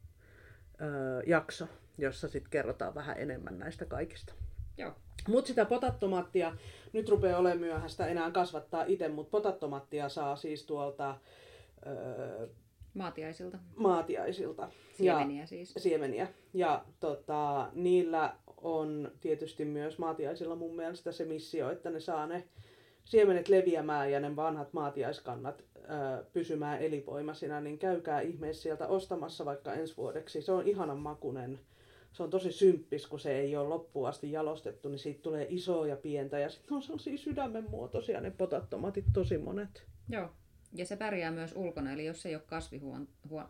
jakso, 1.26 1.68
jossa 1.98 2.28
sitten 2.28 2.52
kerrotaan 2.52 2.96
vähän 2.96 3.16
enemmän 3.20 3.60
näistä 3.60 3.86
kaikista. 3.86 4.34
Joo. 4.78 4.96
Mutta 5.28 5.48
sitä 5.48 5.66
potattomaattia, 5.66 6.58
nyt 6.94 7.10
rupeaa 7.10 7.40
olemaan 7.40 7.60
myöhäistä 7.60 8.08
enää 8.08 8.32
kasvattaa 8.32 8.84
itse, 8.88 9.08
mutta 9.08 9.32
potattomaattia 9.32 10.10
saa 10.10 10.36
siis 10.36 10.66
tuolta... 10.66 11.16
Öö, 11.88 12.48
maatiaisilta. 12.94 13.58
Maatiaisilta. 13.76 14.70
Siemeniä 14.98 15.44
ja, 15.44 15.48
siis. 15.48 15.74
Siemeniä. 15.78 16.28
Ja 16.54 16.86
tota, 17.00 17.70
niillä 17.74 18.34
on 18.58 19.12
tietysti 19.22 19.66
myös 19.66 20.00
maatiaisilla 20.00 20.56
mun 20.56 20.76
mielestä 20.76 21.12
se 21.12 21.26
missio, 21.26 21.72
että 21.72 21.90
ne 21.90 22.00
saa 22.00 22.28
ne 22.28 22.44
siemenet 23.06 23.50
leviämään 23.50 24.12
ja 24.12 24.20
ne 24.20 24.36
vanhat 24.36 24.74
maatiaiskannat 24.74 25.64
ää, 25.88 26.24
pysymään 26.34 26.82
elinvoimaisina, 26.82 27.62
niin 27.62 27.80
käykää 27.80 28.22
ihmeessä 28.22 28.64
sieltä 28.64 28.88
ostamassa 28.88 29.46
vaikka 29.46 29.74
ensi 29.74 29.98
vuodeksi. 29.98 30.42
Se 30.42 30.52
on 30.52 30.68
ihanan 30.68 31.00
makunen. 31.00 31.60
Se 32.14 32.24
on 32.24 32.30
tosi 32.30 32.52
symppis, 32.52 33.08
kun 33.08 33.20
se 33.20 33.40
ei 33.40 33.56
ole 33.56 33.68
loppuun 33.68 34.10
asti 34.10 34.32
jalostettu, 34.32 34.90
niin 34.90 35.00
siitä 35.00 35.22
tulee 35.22 35.48
isoa 35.50 35.88
ja 35.88 35.96
pientä. 35.96 36.40
Ja 36.40 36.50
sitten 36.50 36.76
on 36.76 36.82
sellaisia 36.82 37.18
sydämen 37.18 37.70
muotoisia 37.70 38.22
ne 38.22 38.32
potattomatit, 38.32 39.06
tosi 39.14 39.38
monet. 39.38 39.84
Joo, 40.10 40.30
ja 40.76 40.86
se 40.86 40.96
pärjää 40.96 41.32
myös 41.32 41.56
ulkona, 41.56 41.94
eli 41.94 42.06
jos 42.06 42.26
ei 42.26 42.36
ole 42.36 42.44
kasvihuon, 42.46 43.08
huon, 43.30 43.46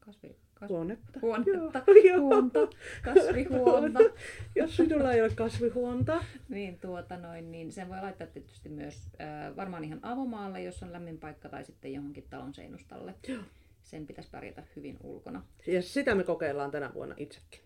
kasvi, 0.00 0.36
kasvi, 0.54 0.74
Huonetta. 0.74 1.20
huonetta, 1.22 1.82
Joo, 2.04 2.20
huonta, 2.20 2.58
kasvihuonta. 3.02 4.00
Jos 4.56 4.76
sinulla 4.76 5.12
ei 5.12 5.22
ole 5.22 5.30
kasvihuonta. 5.34 6.24
Niin, 6.48 6.78
tuota 6.78 7.16
noin, 7.16 7.52
niin 7.52 7.72
sen 7.72 7.88
voi 7.88 8.00
laittaa 8.02 8.26
tietysti 8.26 8.68
myös 8.68 9.08
äh, 9.20 9.56
varmaan 9.56 9.84
ihan 9.84 10.00
avomaalle, 10.02 10.62
jos 10.62 10.82
on 10.82 10.92
lämmin 10.92 11.18
paikka, 11.18 11.48
tai 11.48 11.64
sitten 11.64 11.92
johonkin 11.92 12.26
talon 12.30 12.54
seinustalle. 12.54 13.14
Joo. 13.28 13.42
Sen 13.82 14.06
pitäisi 14.06 14.30
pärjätä 14.30 14.62
hyvin 14.76 14.96
ulkona. 15.02 15.42
Ja 15.66 15.82
sitä 15.82 16.14
me 16.14 16.24
kokeillaan 16.24 16.70
tänä 16.70 16.94
vuonna 16.94 17.14
itsekin. 17.18 17.60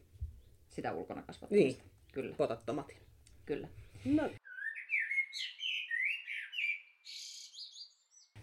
Sitä 0.76 0.92
ulkona 0.92 1.22
kasvattamista. 1.22 1.82
Niin. 1.82 1.92
Kyllä, 2.12 2.34
Potat 2.36 2.66
tomatin. 2.66 2.96
kyllä. 3.46 3.68
No, 4.04 4.30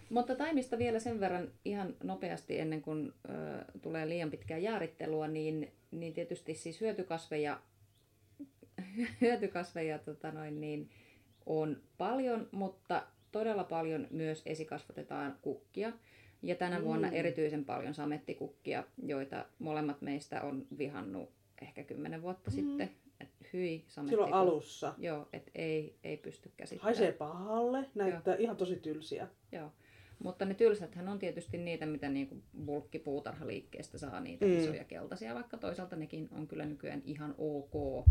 Mutta 0.09 0.35
taimista 0.35 0.77
vielä 0.77 0.99
sen 0.99 1.19
verran 1.19 1.51
ihan 1.65 1.95
nopeasti 2.03 2.59
ennen 2.59 2.81
kuin 2.81 3.13
ö, 3.29 3.65
tulee 3.81 4.09
liian 4.09 4.31
pitkää 4.31 4.57
jaarittelua, 4.57 5.27
niin, 5.27 5.71
niin 5.91 6.13
tietysti 6.13 6.53
siis 6.53 6.81
hyötykasveja, 6.81 7.59
hyötykasveja 9.21 9.99
tota 9.99 10.31
noin, 10.31 10.61
niin 10.61 10.89
on 11.45 11.81
paljon, 11.97 12.49
mutta 12.51 13.07
todella 13.31 13.63
paljon 13.63 14.07
myös 14.11 14.41
esikasvatetaan 14.45 15.37
kukkia. 15.41 15.93
Ja 16.41 16.55
tänä 16.55 16.79
Mm. 16.79 16.85
vuonna 16.85 17.09
erityisen 17.09 17.65
paljon 17.65 17.93
samettikukkia, 17.93 18.83
joita 19.05 19.45
molemmat 19.59 20.01
meistä 20.01 20.41
on 20.41 20.67
vihannut 20.77 21.29
ehkä 21.61 21.83
kymmenen 21.83 22.21
vuotta 22.21 22.51
Mm. 22.51 22.55
sitten. 22.55 22.89
Et 23.19 23.29
hyi 23.53 23.85
samettikukkia. 23.87 24.09
silloin 24.09 24.33
alussa. 24.33 24.93
Joo, 24.97 25.27
et 25.33 25.51
ei, 25.55 25.95
ei 26.03 26.17
pysty 26.17 26.51
käsittämään. 26.57 26.83
Haisee 26.95 27.11
pahalle, 27.11 27.85
näyttää 27.95 28.35
ihan 28.35 28.57
tosi 28.57 28.75
tylsiä. 28.75 29.27
Joo. 29.51 29.71
Mutta 30.19 30.45
ne 30.45 30.53
tylsäthän 30.53 31.07
on 31.09 31.19
tietysti 31.19 31.57
niitä, 31.57 31.85
mitä 31.85 32.09
niinku 32.09 32.37
bulkkipuutarhaliikkeestä 32.65 33.97
saa 33.97 34.19
niitä 34.19 34.45
Mm. 34.45 34.51
mm. 34.51 34.57
isoja 34.57 34.83
keltaisia, 34.83 35.35
vaikka 35.35 35.57
toisaalta 35.57 35.95
nekin 35.95 36.29
on 36.31 36.47
kyllä 36.47 36.65
nykyään 36.65 37.01
ihan 37.05 37.35
ok. 37.37 38.05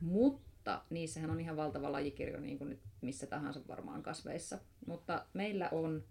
Mutta 0.00 0.82
niissähän 0.90 1.30
on 1.30 1.40
ihan 1.40 1.56
valtava 1.56 1.92
lajikirjo 1.92 2.40
niin 2.40 2.58
kuin 2.58 2.70
nyt 2.70 2.80
missä 3.00 3.26
tahansa 3.26 3.60
varmaan 3.68 4.02
kasveissa. 4.02 4.58
Mutta 4.86 5.26
meillä 5.34 5.68
on 5.72 6.04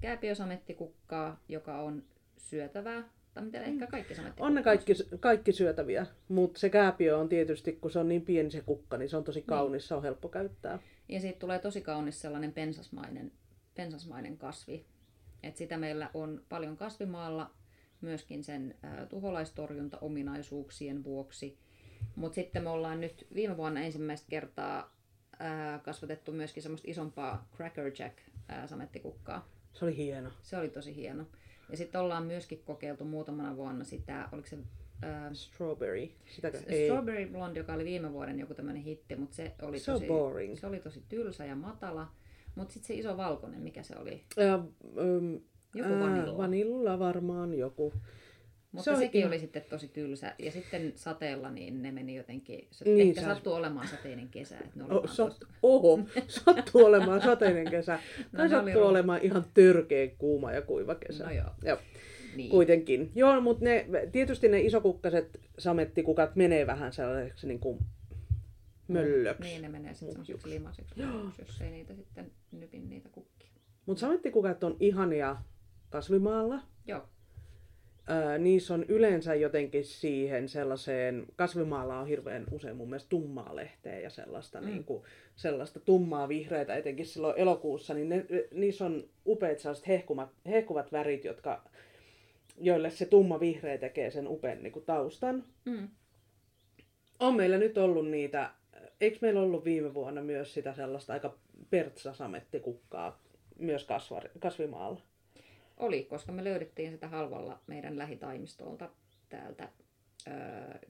kääpiosamettikukkaa, 0.00 1.40
joka 1.48 1.78
on 1.80 2.02
syötävää. 2.36 3.08
Tai 3.34 3.44
miten 3.44 3.62
ehkä 3.62 3.86
kaikki 3.86 4.14
samettikukkaa. 4.14 4.46
On 4.46 4.54
ne 4.54 4.62
kaikki, 4.62 4.92
kaikki 5.20 5.52
syötäviä, 5.52 6.06
mutta 6.28 6.60
se 6.60 6.70
kääpiö 6.70 7.18
on 7.18 7.28
tietysti, 7.28 7.72
kun 7.72 7.90
se 7.90 7.98
on 7.98 8.08
niin 8.08 8.22
pieni 8.22 8.50
se 8.50 8.60
kukka, 8.60 8.96
niin 8.96 9.08
se 9.08 9.16
on 9.16 9.24
tosi 9.24 9.42
kaunis, 9.42 9.88
se 9.88 9.94
on 9.94 10.02
helppo 10.02 10.28
käyttää. 10.28 10.78
Ja 11.08 11.20
siitä 11.20 11.38
tulee 11.38 11.58
tosi 11.58 11.80
kaunis 11.80 12.20
sellainen 12.20 12.52
pensasmainen, 12.52 13.32
pensasmainen 13.74 14.38
kasvi. 14.38 14.86
Et 15.42 15.56
sitä 15.56 15.78
meillä 15.78 16.10
on 16.14 16.42
paljon 16.48 16.76
kasvimaalla 16.76 17.50
myöskin 18.00 18.44
sen 18.44 18.74
tuholaistorjunta-ominaisuuksien 19.08 21.04
vuoksi. 21.04 21.58
Mutta 22.16 22.34
sitten 22.34 22.62
me 22.62 22.70
ollaan 22.70 23.00
nyt 23.00 23.26
viime 23.34 23.56
vuonna 23.56 23.80
ensimmäistä 23.80 24.26
kertaa 24.30 24.96
kasvatettu 25.82 26.32
myöskin 26.32 26.62
semmoista 26.62 26.90
isompaa 26.90 27.48
Cracker 27.56 27.92
Jack 27.98 28.18
ä, 28.50 28.66
samettikukkaa. 28.66 29.48
Se 29.72 29.84
oli 29.84 29.96
hieno. 29.96 30.30
Se 30.42 30.56
oli 30.56 30.68
tosi 30.68 30.96
hieno. 30.96 31.26
Ja 31.70 31.76
sitten 31.76 32.00
ollaan 32.00 32.26
myöskin 32.26 32.62
kokeiltu 32.64 33.04
muutamana 33.04 33.56
vuonna 33.56 33.84
sitä, 33.84 34.28
oliko 34.32 34.48
se 34.48 34.58
ä, 35.04 35.34
Strawberry. 35.34 36.08
Sitäkö? 36.26 36.58
Ei. 36.66 36.86
Strawberry 36.88 37.26
Blonde, 37.26 37.60
joka 37.60 37.72
oli 37.72 37.84
viime 37.84 38.12
vuoden 38.12 38.38
joku 38.40 38.54
tämmöinen 38.54 38.82
hitti, 38.82 39.16
mutta 39.16 39.36
se 39.36 39.54
oli 39.62 39.78
Se 39.78 39.92
on 39.92 39.96
tosi, 39.96 40.06
boring. 40.06 40.56
se 40.58 40.66
oli 40.66 40.80
tosi 40.80 41.02
tylsä 41.08 41.44
ja 41.44 41.56
matala. 41.56 42.08
Mutta 42.54 42.72
sitten 42.74 42.86
se 42.88 42.94
iso 42.94 43.16
valkoinen, 43.16 43.60
mikä 43.62 43.82
se 43.82 43.96
oli? 43.98 44.24
Ja, 44.36 44.56
um, 44.56 45.40
Joku 45.74 45.90
vanilla. 46.00 46.38
vanilla 46.38 46.98
varmaan 46.98 47.54
joku. 47.54 47.92
Mutta 48.72 48.94
Se 48.94 48.98
sekin 49.00 49.26
oli 49.26 49.38
sitten 49.38 49.62
tosi 49.70 49.88
tylsä. 49.88 50.34
Ja 50.38 50.50
sitten 50.50 50.92
sateella 50.96 51.50
niin 51.50 51.82
ne 51.82 51.90
meni 51.92 52.14
jotenkin, 52.16 52.68
Niin, 52.84 53.08
ehkä 53.08 53.20
se- 53.20 53.26
sattui 53.26 53.52
olemaan 53.54 53.88
sateinen 53.88 54.28
kesä. 54.28 54.58
Että 54.58 54.70
ne 54.74 54.84
oli 54.84 54.94
Oh, 54.94 55.10
sat, 55.10 55.36
oho, 55.62 55.98
sattuu 56.28 56.84
olemaan 56.84 57.22
sateinen 57.22 57.70
kesä. 57.70 57.98
No, 58.32 58.36
Tai 58.36 58.46
oli 58.46 58.50
sattuu 58.50 58.82
ru- 58.82 58.86
olemaan 58.86 59.20
ihan 59.22 59.44
törkeä 59.54 60.08
kuuma 60.18 60.52
ja 60.52 60.62
kuiva 60.62 60.94
kesä. 60.94 61.24
No 61.24 61.30
joo. 61.30 61.50
Joo. 61.64 61.78
Niin. 62.36 62.50
Kuitenkin. 62.50 63.12
Joo, 63.14 63.40
mutta 63.40 63.64
ne, 63.64 63.86
tietysti 64.12 64.48
ne 64.48 64.60
isokukkaset 64.60 65.40
samettikukat 65.58 66.36
menee 66.36 66.66
vähän 66.66 66.92
sellaiseksi 66.92 67.46
niin 67.46 67.60
kuin 67.60 67.78
möllöksi. 68.88 69.42
Niin, 69.42 69.62
ne 69.62 69.68
menee 69.68 69.94
sitten 69.94 70.16
mauksi, 70.16 70.32
jos 71.42 71.60
ei 71.60 71.70
niitä 71.70 71.94
sitten 71.94 72.30
nypin 72.52 72.88
niitä 72.90 73.08
kukkia. 73.12 73.50
Mutta 73.86 74.00
samettikukat 74.00 74.64
on 74.64 74.76
ihania 74.80 75.36
kasvimaalla. 75.90 76.62
Joo, 76.86 77.08
Öö, 78.10 78.38
niissä 78.38 78.74
on 78.74 78.84
yleensä 78.88 79.34
jotenkin 79.34 79.84
siihen 79.84 80.48
sellaiseen, 80.48 81.26
kasvimaalla 81.36 81.98
on 81.98 82.06
hirveän 82.06 82.46
usein 82.50 82.76
mun 82.76 82.88
mielestä 82.88 83.08
tummaa 83.08 83.56
lehteä 83.56 84.00
ja 84.00 84.10
sellaista, 84.10 84.60
mm. 84.60 84.66
niin 84.66 84.84
kuin, 84.84 85.02
sellaista 85.36 85.80
tummaa 85.80 86.28
vihreitä, 86.28 86.76
etenkin 86.76 87.06
silloin 87.06 87.38
elokuussa, 87.38 87.94
niin 87.94 88.08
ne, 88.08 88.26
niissä 88.50 88.84
on 88.86 89.04
upeat 89.26 89.58
sellaiset 89.58 89.86
hehkumat, 89.86 90.30
hehkuvat 90.46 90.92
värit, 90.92 91.24
jotka, 91.24 91.64
joille 92.58 92.90
se 92.90 93.06
tumma 93.06 93.40
vihreä 93.40 93.78
tekee 93.78 94.10
sen 94.10 94.28
upean 94.28 94.62
niin 94.62 94.72
kuin 94.72 94.84
taustan. 94.84 95.44
mm. 95.64 95.88
On 97.18 97.36
meillä 97.36 97.58
nyt 97.58 97.78
ollut 97.78 98.08
niitä, 98.08 98.50
eikö 99.00 99.18
meillä 99.20 99.40
ollut 99.40 99.64
viime 99.64 99.94
vuonna 99.94 100.22
myös 100.22 100.54
sitä 100.54 100.74
sellaista 100.74 101.12
aika 101.12 101.38
pertsasamettikukkaa 101.70 103.20
myös 103.58 103.84
kasvar, 103.84 104.28
kasvimaalla? 104.38 105.00
Oli, 105.80 106.04
koska 106.04 106.32
me 106.32 106.44
löydettiin 106.44 106.90
sitä 106.90 107.08
halvalla 107.08 107.60
meidän 107.66 107.98
lähitaimistolta 107.98 108.90
täältä 109.28 109.68
öö, 110.28 110.34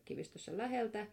kivistössä 0.04 0.56
läheltä. 0.56 1.06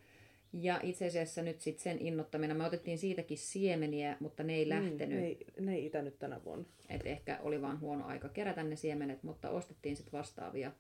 Ja 0.54 0.80
itse 0.84 1.08
asiassa 1.08 1.42
nyt 1.42 1.62
sit 1.62 1.80
sen 1.80 1.98
innottamina, 2.02 2.54
me 2.54 2.66
otettiin 2.66 2.98
siitäkin 2.98 3.38
siemeniä, 3.38 4.18
mutta 4.20 4.44
ne 4.44 4.54
ei 4.56 4.70
lähtenyt. 4.70 5.10
Mm, 5.10 5.16
ne, 5.16 5.26
ei, 5.28 5.46
ne 5.60 5.74
ei 5.76 5.86
itänyt 5.86 6.20
tänä 6.20 6.44
vuonna. 6.44 6.66
Et 6.90 7.06
ehkä 7.06 7.40
oli 7.42 7.62
vaan 7.62 7.80
huono 7.80 8.06
aika 8.06 8.30
kerätä 8.30 8.64
ne 8.64 8.76
siemenet, 8.76 9.24
mutta 9.24 9.50
ostettiin 9.50 9.96
sitten 9.96 10.20
vastaavia. 10.20 10.72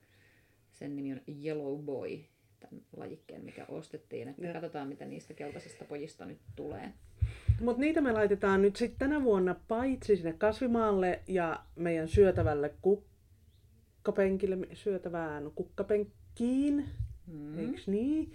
Sen 0.73 0.95
nimi 0.95 1.11
on 1.13 1.21
Yellow 1.43 1.83
Boy, 1.85 2.19
tämän 2.59 2.81
lajikkeen, 2.97 3.45
mikä 3.45 3.65
ostettiin. 3.65 4.27
Että 4.27 4.47
Ja. 4.47 4.53
katsotaan, 4.53 4.87
mitä 4.87 5.05
niistä 5.05 5.33
keltaisista 5.33 5.85
pojista 5.85 6.25
nyt 6.25 6.39
tulee. 6.55 6.93
Mutta 7.61 7.81
niitä 7.81 8.01
me 8.01 8.11
laitetaan 8.11 8.61
nyt 8.61 8.75
sitten 8.75 9.09
tänä 9.09 9.23
vuonna 9.23 9.55
paitsi 9.67 10.15
sinne 10.15 10.33
kasvimaalle 10.33 11.21
ja 11.27 11.63
meidän 11.75 12.07
syötävälle 12.07 12.73
kukkapenkille, 12.81 14.57
syötävään 14.73 15.51
kukkapenkkiin, 15.55 16.85
Mm. 17.27 17.59
eikö 17.59 17.81
niin? 17.87 18.33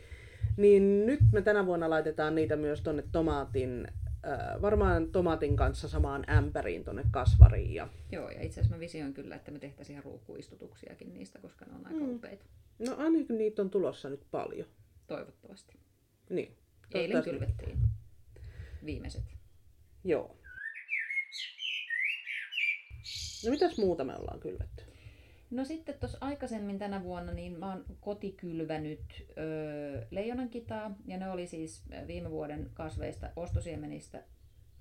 Niin 0.57 1.07
nyt 1.07 1.21
me 1.33 1.43
tänä 1.43 1.67
vuonna 1.67 1.91
laitetaan 1.91 2.35
niitä 2.35 2.57
myös 2.57 2.81
tonne 2.81 3.05
tomaatin, 3.13 3.87
äh, 4.27 4.63
varmaan 4.63 5.07
tomaatin 5.13 5.57
kanssa 5.57 5.89
samaan 5.89 6.31
ämpäriin 6.31 6.85
tonne 6.85 7.03
kasvariin. 7.11 7.75
Ja, 7.75 7.89
Joo, 8.13 8.31
ja 8.31 8.43
itse 8.43 8.61
asiassa 8.61 8.77
mä 8.77 8.81
visioin 8.81 9.15
kyllä, 9.15 9.37
että 9.37 9.51
me 9.51 9.59
tehtäisiin 9.59 9.95
ihan 9.95 10.05
ruukkuistutuksiakin 10.05 11.15
niistä, 11.15 11.39
koska 11.39 11.65
ne 11.65 11.73
on 11.75 11.87
aika 11.87 11.99
Mm. 12.05 12.15
upeita. 12.15 12.45
no 12.79 12.95
ainakin 12.99 13.39
niitä 13.39 13.63
on 13.63 13.71
tulossa 13.71 14.11
nyt 14.11 14.23
paljon. 14.31 14.67
Toivottavasti. 15.07 15.77
Niin. 16.31 16.57
Eilen 16.95 17.23
kylvettiin 17.23 17.79
viimeiset. 18.85 19.25
Joo. 20.05 20.37
No 23.45 23.51
mitäs 23.51 23.79
muuta 23.79 24.05
me 24.05 24.17
ollaan 24.17 24.41
kylvetty? 24.41 24.83
No 25.51 25.65
sitten 25.65 25.95
tuossa 26.01 26.19
aikaisemmin 26.21 26.79
tänä 26.79 27.03
vuonna 27.03 27.33
niin 27.33 27.59
mä 27.59 27.69
oon 27.69 27.85
kotikylvänyt 28.01 29.01
öö, 29.39 30.07
leijonankitaa 30.11 30.95
ja 31.07 31.19
ne 31.19 31.31
oli 31.31 31.47
siis 31.47 31.83
viime 32.07 32.31
vuoden 32.31 32.71
kasveista 32.75 33.31
ostosiemenistä 33.37 34.23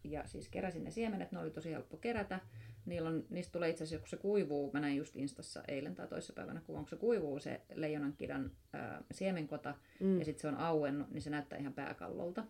ja 0.04 0.28
siis 0.28 0.50
keräsin 0.50 0.84
ne 0.84 0.92
siemenet, 0.92 1.32
ne 1.32 1.40
oli 1.40 1.52
tosi 1.52 1.72
helppo 1.72 1.98
kerätä. 1.98 2.40
Niillä 2.86 3.10
on, 3.10 3.26
niistä 3.30 3.52
tulee 3.52 3.70
itse 3.70 3.84
asiassa, 3.84 4.02
kun 4.02 4.10
se 4.10 4.18
kuivuu, 4.18 4.72
mä 4.74 4.80
näin 4.80 4.98
just 4.98 5.16
Instassa 5.16 5.64
eilen 5.68 5.96
tai 5.96 6.08
toissapäivänä 6.08 6.62
kuvan, 6.62 6.82
kun 6.84 6.90
se 6.90 6.96
kuivuu 6.96 7.40
se 7.40 7.62
leijonankidan 7.74 8.52
öö, 8.76 8.82
siemenkota 9.12 9.76
Mm. 10.00 10.20
ja 10.20 10.26
sitten 10.26 10.42
se 10.42 10.48
on 10.48 10.58
auennut, 10.58 11.12
niin 11.12 11.22
se 11.22 11.30
näyttää 11.30 11.60
ihan 11.60 11.74
pääkallolta. 11.74 12.44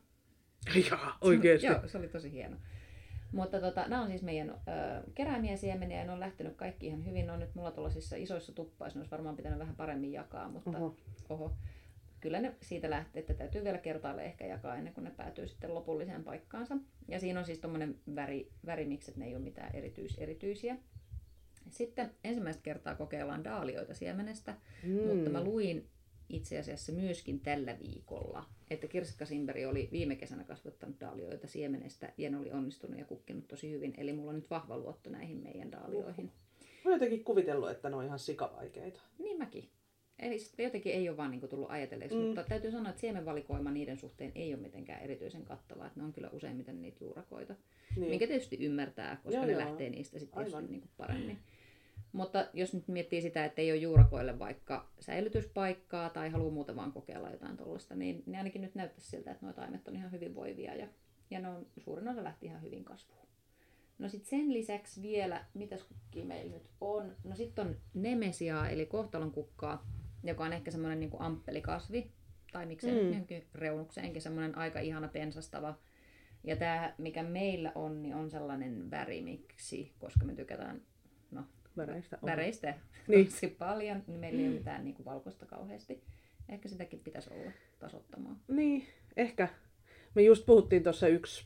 Jaa, 0.90 1.18
oikeesti. 1.22 1.68
Joo, 1.68 1.88
se 1.88 1.98
oli 1.98 2.08
tosi 2.08 2.32
hieno. 2.32 2.58
Mutta 3.32 3.60
tota, 3.60 3.88
nämä 3.88 4.02
on 4.02 4.08
siis 4.08 4.22
meidän 4.22 4.50
ö, 4.50 4.54
keräämiä 5.16 5.58
siemeniä 5.58 6.00
ja 6.00 6.06
ne 6.06 6.12
on 6.12 6.20
lähtenyt 6.20 6.56
kaikki 6.56 6.88
ihan 6.88 7.06
hyvin. 7.06 7.26
Ne 7.26 7.32
on 7.32 7.40
nyt 7.40 7.56
mulla 7.56 7.72
tuollaisissa 7.72 8.16
isoissa 8.16 8.52
tuppaissa, 8.54 9.00
ne 9.00 9.02
olisi 9.02 9.12
varmaan 9.12 9.36
pitänyt 9.36 9.60
vähän 9.60 9.76
paremmin 9.76 10.12
jakaa, 10.12 10.50
mutta 10.50 10.70
oho. 10.70 10.96
Oho. 11.30 11.54
Kyllä 12.20 12.42
ne 12.42 12.56
siitä 12.62 12.90
lähtee, 12.90 13.20
että 13.20 13.34
täytyy 13.34 13.64
vielä 13.64 13.78
kertaalle 13.78 14.26
ehkä 14.26 14.46
jakaa 14.46 14.76
ennen 14.76 14.94
kuin 14.94 15.04
ne 15.04 15.12
päätyy 15.12 15.48
sitten 15.48 15.76
lopulliseen 15.76 16.24
paikkaansa. 16.24 16.78
Ja 17.08 17.20
siinä 17.20 17.40
on 17.40 17.46
siis 17.46 17.60
tuommoinen 17.60 17.96
väri, 18.16 18.52
värimiksi, 18.66 19.12
että 19.12 19.20
ne 19.20 19.26
ei 19.28 19.36
ole 19.36 19.44
mitään 19.44 19.76
erityis, 19.76 20.18
erityisiä. 20.18 20.78
Sitten 21.70 22.12
ensimmäistä 22.24 22.64
kertaa 22.64 22.96
kokeillaan 22.96 23.44
daalioita 23.44 23.94
siemenestä, 23.94 24.56
mm. 24.84 25.08
mutta 25.08 25.30
mä 25.30 25.44
luin 25.44 25.88
itse 26.34 26.60
asiassa 26.60 26.92
myöskin 26.92 27.40
tällä 27.40 27.78
viikolla, 27.80 28.46
että 28.70 28.88
Kirsikka 28.88 29.26
Simberi 29.26 29.66
oli 29.66 29.90
viime 29.92 30.16
kesänä 30.16 30.44
kasvattanut 30.44 31.00
daalioita 31.00 31.48
siemenestä 31.48 32.14
ja 32.18 32.30
ne 32.30 32.38
oli 32.38 32.52
onnistunut 32.52 33.00
ja 33.00 33.06
kukkinut 33.06 33.48
tosi 33.48 33.72
hyvin. 33.72 33.94
Eli 33.98 34.14
mulla 34.14 34.30
on 34.30 34.36
nyt 34.36 34.50
vahva 34.50 34.78
luotto 34.78 35.10
näihin 35.10 35.38
meidän 35.38 35.72
daalioihin. 35.72 36.32
Mä 36.86 36.92
oon 36.92 36.94
jotenkin 36.94 37.24
kuvitellut, 37.24 37.70
että 37.70 37.90
ne 37.90 37.96
on 37.96 38.06
ihan 38.06 38.20
sikavaikeita. 38.20 39.02
Niin 39.20 39.38
mäkin. 39.38 39.70
Eli 40.20 40.38
jotenkin 40.58 40.94
ei 40.94 41.10
ole 41.10 41.18
vaan 41.18 41.32
niin 41.32 41.50
tullut 41.50 41.72
ajatelleeksi, 41.72 42.18
mm. 42.18 42.24
mutta 42.24 42.44
täytyy 42.44 42.72
sanoa, 42.72 42.90
että 42.90 43.02
siemenvalikoima 43.02 43.72
niiden 43.72 43.98
suhteen 43.98 44.32
ei 44.36 44.54
ole 44.54 44.62
mitenkään 44.62 45.02
erityisen 45.02 45.46
kattavaa. 45.46 45.88
Että 45.88 46.00
ne 46.00 46.06
on 46.06 46.14
kyllä 46.14 46.30
useimmiten 46.30 46.82
niitä 46.82 47.04
juurakoita, 47.04 47.56
niin. 47.96 48.10
minkä 48.10 48.28
tietysti 48.28 48.58
ymmärtää, 48.60 49.16
koska 49.24 49.38
joo, 49.38 49.46
ne 49.46 49.52
joo. 49.52 49.62
lähtee 49.62 49.90
niistä 49.90 50.20
sitten 50.20 50.46
tietysti 50.46 50.72
niin 50.72 50.82
kuin 50.82 50.92
paremmin. 50.98 51.38
Mutta 52.14 52.46
jos 52.54 52.74
nyt 52.74 52.88
miettii 52.88 53.22
sitä, 53.22 53.46
että 53.46 53.62
ei 53.62 53.72
ole 53.72 53.80
juurakoille 53.80 54.40
vaikka 54.40 54.90
säilytyspaikkaa 55.00 56.10
tai 56.10 56.30
haluaa 56.30 56.54
muuten 56.54 56.76
vaan 56.76 56.92
kokeilla 56.92 57.30
jotain 57.30 57.58
tuollaista, 57.58 57.96
niin, 57.96 58.24
niin 58.26 58.38
ainakin 58.38 58.62
nyt 58.62 58.76
näyttäisi 58.76 59.10
siltä, 59.10 59.32
että 59.32 59.46
nuo 59.46 59.54
taimet 59.54 59.88
on 59.88 59.96
ihan 59.96 60.12
hyvinvoivia 60.12 60.76
ja, 60.76 60.88
ja 61.30 61.40
ne 61.40 61.50
on, 61.50 61.68
suurin 61.78 62.08
osa 62.08 62.24
lähti 62.24 62.46
ihan 62.46 62.62
hyvin 62.62 62.84
kasvuun. 62.84 63.28
No 64.00 64.10
sitten 64.10 64.30
sen 64.30 64.54
lisäksi 64.54 65.02
vielä, 65.02 65.46
mitäs 65.54 65.84
kukkia 65.84 66.26
meillä 66.26 66.52
nyt 66.52 66.70
on? 66.82 67.16
No 67.24 67.36
sitten 67.36 67.68
on 67.68 67.76
nemesia 67.94 68.70
eli 68.70 68.86
kohtalon 68.86 69.32
kukkaa, 69.32 69.88
joka 70.24 70.44
on 70.44 70.54
ehkä 70.54 70.72
semmoinen 70.72 71.00
niin 71.00 71.12
amppelikasvi, 71.20 72.12
tai 72.52 72.66
miksei 72.66 73.04
mm. 73.04 73.08
johonkin 73.08 73.48
reunukseenkin 73.56 74.22
semmoinen 74.22 74.58
aika 74.58 74.80
ihana 74.80 75.08
pensastava. 75.08 75.78
Ja 76.44 76.56
tämä, 76.56 76.94
mikä 76.98 77.24
meillä 77.24 77.72
on, 77.76 78.04
niin 78.04 78.16
on 78.16 78.30
sellainen 78.30 78.92
värimiksi, 78.92 79.94
koska 80.00 80.26
me 80.26 80.36
tykätään 80.36 80.82
väreistä, 81.78 82.18
on. 82.22 82.30
väreistä 82.30 82.74
niin. 83.08 83.26
tosi 83.26 83.48
paljon, 83.48 84.04
niin 84.08 84.20
meillä 84.20 84.40
ei 84.40 84.48
ole 84.48 84.56
mitään 84.56 84.84
niin 84.84 84.96
kuin 84.96 85.06
valkoista 85.06 85.46
kauheasti. 85.46 86.04
Ehkä 86.50 86.70
sitäkin 86.70 87.00
pitäisi 87.00 87.34
olla 87.34 87.52
tasottamaan. 87.80 88.38
Niin, 88.48 88.84
ehkä. 89.18 89.48
Me 90.16 90.22
just 90.22 90.46
puhuttiin 90.46 90.84
tuossa 90.84 91.08
yksi 91.08 91.46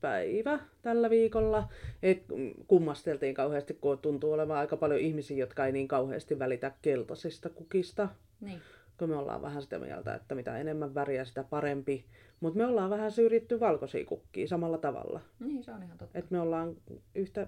päivä 0.00 0.58
tällä 0.82 1.10
viikolla, 1.10 1.68
että 2.02 2.34
kummasteltiin 2.66 3.34
kauheasti, 3.34 3.74
kun 3.74 3.98
tuntuu 3.98 4.32
olevan 4.32 4.56
aika 4.56 4.76
paljon 4.76 5.00
ihmisiä, 5.00 5.36
jotka 5.36 5.66
ei 5.66 5.72
niin 5.72 5.88
kauheasti 5.88 6.38
välitä 6.38 6.72
keltaisista 6.82 7.48
kukista. 7.48 8.08
Niin. 8.40 8.60
Kun 8.98 9.08
me 9.08 9.16
ollaan 9.16 9.42
vähän 9.42 9.62
sitä 9.62 9.78
mieltä, 9.78 10.14
että 10.14 10.34
mitä 10.34 10.58
enemmän 10.58 10.94
väriä, 10.94 11.24
sitä 11.24 11.44
parempi. 11.44 12.04
Mutta 12.40 12.58
me 12.58 12.66
ollaan 12.66 12.90
vähän 12.90 13.12
syrjitty 13.12 13.60
valkoisia 13.60 14.04
kukkia 14.04 14.48
samalla 14.48 14.78
tavalla. 14.78 15.20
Niin, 15.40 15.64
se 15.64 15.72
on 15.72 15.82
ihan 15.82 15.98
totta. 15.98 16.18
Et 16.18 16.30
me 16.30 16.40
ollaan 16.40 16.76
yhtä 17.14 17.46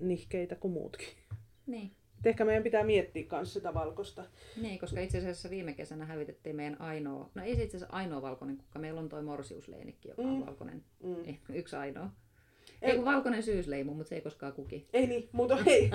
nihkeitä 0.00 0.54
kuin 0.54 0.72
muutkin. 0.72 1.08
Niin. 1.66 1.90
Et 2.18 2.26
ehkä 2.26 2.44
meidän 2.44 2.62
pitää 2.62 2.84
miettiä 2.84 3.26
myös 3.32 3.52
sitä 3.52 3.74
valkosta. 3.74 4.24
Niin, 4.62 4.78
koska 4.78 5.00
itse 5.00 5.18
asiassa 5.18 5.50
viime 5.50 5.72
kesänä 5.72 6.04
hävitettiin 6.04 6.56
meidän 6.56 6.80
ainoa, 6.80 7.30
no 7.34 7.44
ei 7.44 7.56
se 7.56 7.62
itse 7.62 7.76
asiassa 7.76 7.96
ainoa 7.96 8.22
valkoinen 8.22 8.56
kukka, 8.56 8.78
meillä 8.78 9.00
on 9.00 9.08
toi 9.08 9.22
morsiusleenikki, 9.22 10.08
joka 10.08 10.22
on 10.22 10.34
mm. 10.34 10.46
valkoinen, 10.46 10.84
mm. 11.02 11.36
Yksi 11.54 11.76
ainoa. 11.76 12.10
Ei, 12.82 12.90
ei 12.90 13.04
valkoinen 13.04 13.42
syysleimu, 13.42 13.94
mutta 13.94 14.08
se 14.08 14.14
ei 14.14 14.20
koskaan 14.20 14.52
kuki. 14.52 14.86
Ei 14.92 15.06
niin, 15.06 15.28
mutta 15.32 15.58
ei. 15.66 15.90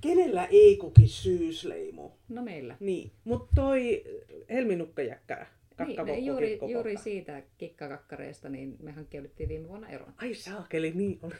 Kenellä 0.00 0.46
ei 0.46 0.76
kuki 0.76 1.06
syysleimu? 1.06 2.10
No 2.28 2.42
meillä. 2.42 2.76
Niin, 2.80 3.12
mutta 3.24 3.52
toi 3.54 4.04
helminukkajäkkää. 4.50 5.46
Niin, 5.86 6.26
juuri, 6.26 6.58
juuri 6.72 6.96
siitä 6.96 7.42
kikkakakkareesta, 7.58 8.48
niin 8.48 8.76
me 8.82 8.92
hankkeuduttiin 8.92 9.48
viime 9.48 9.68
vuonna 9.68 9.88
eroon. 9.88 10.14
Ai 10.16 10.34
saakeli, 10.34 10.92
niin 10.94 11.18
oli. 11.22 11.34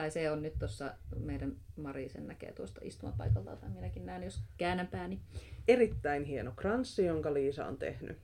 Tai 0.00 0.10
se 0.10 0.30
on 0.30 0.42
nyt 0.42 0.58
tuossa, 0.58 0.94
meidän 1.16 1.56
Mari 1.76 2.08
sen 2.08 2.26
näkee 2.26 2.52
tuosta 2.52 2.80
istumapaikalta, 2.84 3.56
tai 3.56 3.70
minäkin 3.70 4.06
näen, 4.06 4.22
jos 4.22 4.42
käännän 4.56 4.86
pääni. 4.86 5.20
Erittäin 5.68 6.24
hieno 6.24 6.52
kranssi, 6.56 7.04
jonka 7.04 7.34
Liisa 7.34 7.66
on 7.66 7.76
tehnyt. 7.76 8.18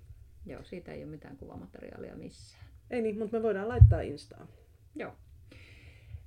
Joo, 0.47 0.65
siitä 0.65 0.93
ei 0.93 1.03
ole 1.03 1.11
mitään 1.11 1.37
kuvamateriaalia 1.37 2.17
missään. 2.17 2.65
Ei 2.91 3.03
niin, 3.03 3.19
mutta 3.19 3.37
me 3.37 3.43
voidaan 3.43 3.69
laittaa 3.69 4.01
Instaan. 4.01 4.49
Joo. 4.95 5.13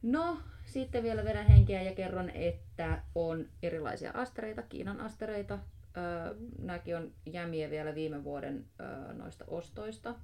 No, 0.02 0.38
sitten 0.66 1.04
vielä 1.04 1.24
vedän 1.24 1.48
henkeä 1.48 1.82
ja 1.82 1.96
kerron, 1.96 2.30
että 2.30 3.04
on 3.16 3.46
erilaisia 3.64 4.12
astereita, 4.14 4.62
Kiinan 4.62 5.00
astereita. 5.00 5.60
Öö, 5.98 6.36
nämäkin 6.62 6.96
on 6.98 7.12
jämiä 7.26 7.70
vielä 7.70 7.96
viime 7.96 8.24
vuoden 8.24 8.66
öö, 8.80 9.14
noista 9.14 9.46
ostoista. 9.48 10.16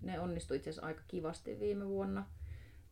Ne 0.00 0.20
onnistui 0.20 0.56
itse 0.56 0.70
asiassa 0.70 0.86
aika 0.86 1.02
kivasti 1.08 1.60
viime 1.60 1.88
vuonna. 1.88 2.26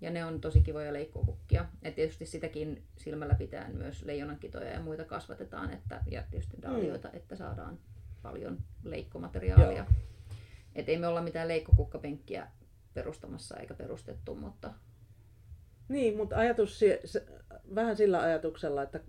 Ja 0.00 0.10
ne 0.10 0.24
on 0.24 0.40
tosi 0.40 0.60
kivoja 0.60 0.92
leikkokukkia. 0.92 1.66
Ja 1.82 1.92
tietysti 1.92 2.26
sitäkin 2.26 2.82
silmällä 2.96 3.34
pitää 3.34 3.68
myös 3.68 4.04
leijonankitoja 4.04 4.70
ja 4.70 4.80
muita 4.80 5.04
kasvatetaan. 5.04 5.72
Että, 5.72 6.02
ja 6.10 6.22
tietysti 6.30 6.62
daalioita, 6.62 7.08
mm. 7.08 7.16
että 7.16 7.36
saadaan 7.36 7.78
paljon 8.22 8.58
leikkomateriaalia. 8.84 9.76
Joo. 9.76 9.86
Et 10.74 10.88
ei 10.88 10.98
me 10.98 11.06
olla 11.08 11.22
mitään 11.22 11.48
leikkokukkapenkkiä 11.48 12.48
perustamassa 12.94 13.56
eikä 13.56 13.74
perustettu, 13.74 14.34
mutta... 14.34 14.72
Niin, 15.88 16.16
mutta 16.16 16.36
ajatus 16.36 16.78
se, 16.78 17.00
se, 17.04 17.26
vähän 17.74 17.96
sillä 17.96 18.20
ajatuksella, 18.20 18.82
että 18.82 19.00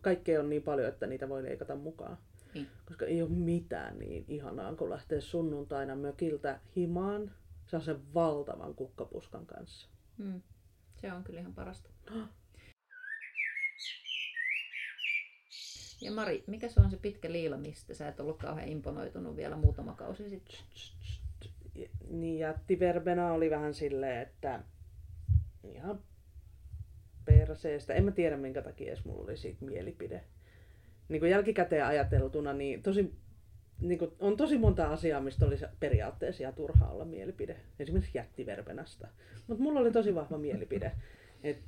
kaikkea 0.00 0.40
on 0.40 0.50
niin 0.50 0.62
paljon, 0.62 0.88
että 0.88 1.06
niitä 1.06 1.28
voi 1.28 1.42
leikata 1.42 1.76
mukaan. 1.76 2.18
Niin. 2.54 2.68
Koska 2.86 3.06
ei 3.06 3.22
ole 3.22 3.30
mitään 3.30 3.98
niin 3.98 4.24
ihanaa, 4.28 4.74
kun 4.74 4.90
lähtee 4.90 5.20
sunnuntaina 5.20 5.96
mökiltä 5.96 6.60
himaan. 6.76 7.30
Se 7.66 7.76
on 7.76 7.82
sen 7.82 8.14
valtavan 8.14 8.74
kukkapuskan 8.74 9.46
kanssa. 9.46 9.93
Mm. 10.18 10.42
Se 11.00 11.12
on 11.12 11.24
kyllä 11.24 11.40
ihan 11.40 11.54
parasta. 11.54 11.90
Ja 16.00 16.12
Mari, 16.12 16.44
mikä 16.46 16.68
se 16.68 16.80
on 16.80 16.90
se 16.90 16.96
pitkä 16.96 17.32
liila, 17.32 17.56
mistä 17.56 17.94
sä 17.94 18.08
et 18.08 18.20
ollut 18.20 18.38
kauhean 18.38 18.68
imponoitunut 18.68 19.36
vielä 19.36 19.56
muutama 19.56 19.94
kausi 19.94 20.30
sitten? 20.30 20.58
Niin 22.10 22.38
jättiverbena 22.38 23.32
oli 23.32 23.50
vähän 23.50 23.74
silleen, 23.74 24.22
että 24.22 24.62
ihan 25.64 26.00
perseestä. 27.24 27.94
En 27.94 28.04
mä 28.04 28.10
tiedä 28.10 28.36
minkä 28.36 28.62
takia 28.62 28.88
edes 28.88 29.04
mulla 29.04 29.24
oli 29.24 29.36
siitä 29.36 29.64
mielipide. 29.64 30.24
Niin 31.08 31.20
kuin 31.20 31.30
jälkikäteen 31.30 31.86
ajateltuna, 31.86 32.52
niin 32.52 32.82
tosi 32.82 33.14
niin 33.80 33.98
kuin, 33.98 34.10
on 34.18 34.36
tosi 34.36 34.58
monta 34.58 34.88
asiaa, 34.88 35.20
mistä 35.20 35.46
oli 35.46 35.56
periaatteessa 35.80 36.42
ihan 36.42 36.54
turhaa 36.54 36.90
olla 36.90 37.04
mielipide. 37.04 37.56
Esimerkiksi 37.78 38.18
jättiverbenasta. 38.18 39.08
Mutta 39.46 39.62
mulla 39.62 39.80
oli 39.80 39.92
tosi 39.92 40.14
vahva 40.14 40.38
mielipide, 40.38 40.92
että 41.42 41.64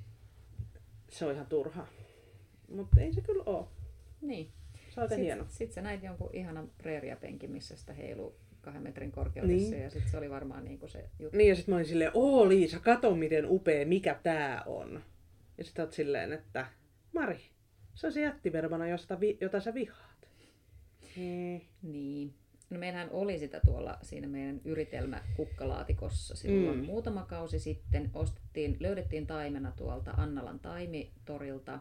se 1.08 1.26
on 1.26 1.34
ihan 1.34 1.46
turha. 1.46 1.86
Mutta 2.68 3.00
ei 3.00 3.12
se 3.12 3.20
kyllä 3.20 3.42
ole. 3.46 3.66
Niin. 4.20 4.52
Se 4.88 5.00
on 5.00 5.08
hieno. 5.18 5.44
Sitten 5.48 5.74
sä 5.74 5.82
näit 5.82 6.02
jonkun 6.02 6.30
ihanan 6.32 6.70
preeriapenkin, 6.78 7.50
missä 7.50 7.76
sitä 7.76 7.92
heiluu 7.92 8.36
kahden 8.60 8.82
metrin 8.82 9.12
korkeudessa 9.12 9.70
niin. 9.70 9.82
ja 9.82 9.90
sitten 9.90 10.10
se 10.10 10.16
oli 10.18 10.30
varmaan 10.30 10.64
niin 10.64 10.78
kuin 10.78 10.90
se 10.90 11.10
juttu. 11.18 11.36
Niin 11.36 11.48
ja 11.48 11.54
sitten 11.54 11.72
mä 11.72 11.76
olin 11.76 11.86
silleen, 11.86 12.10
oo 12.14 12.48
Liisa, 12.48 12.80
kato 12.80 13.14
miten 13.14 13.46
upea, 13.50 13.86
mikä 13.86 14.16
tää 14.22 14.62
on. 14.66 15.02
Ja 15.58 15.64
sitten 15.64 15.82
oot 15.84 15.92
silleen, 15.92 16.32
että 16.32 16.66
Mari, 17.12 17.40
se 17.94 18.06
on 18.06 18.12
se 18.12 18.20
jättiverbana, 18.20 18.88
josta 18.88 19.20
vi- 19.20 19.38
jota 19.40 19.60
sä 19.60 19.74
vihaat. 19.74 20.05
Mm. 21.16 21.60
Niin. 21.82 22.34
No 22.70 22.78
meillähän 22.78 23.10
oli 23.10 23.38
sitä 23.38 23.60
tuolla 23.64 23.98
siinä 24.02 24.28
meidän 24.28 24.60
yritelmä 24.64 25.22
kukkalaatikossa 25.36 26.36
silloin 26.36 26.78
mm. 26.78 26.84
muutama 26.84 27.24
kausi 27.24 27.58
sitten. 27.58 28.10
Ostettiin, 28.14 28.76
löydettiin 28.80 29.26
taimena 29.26 29.72
tuolta 29.76 30.10
Annalan 30.10 30.60
taimitorilta, 30.60 31.80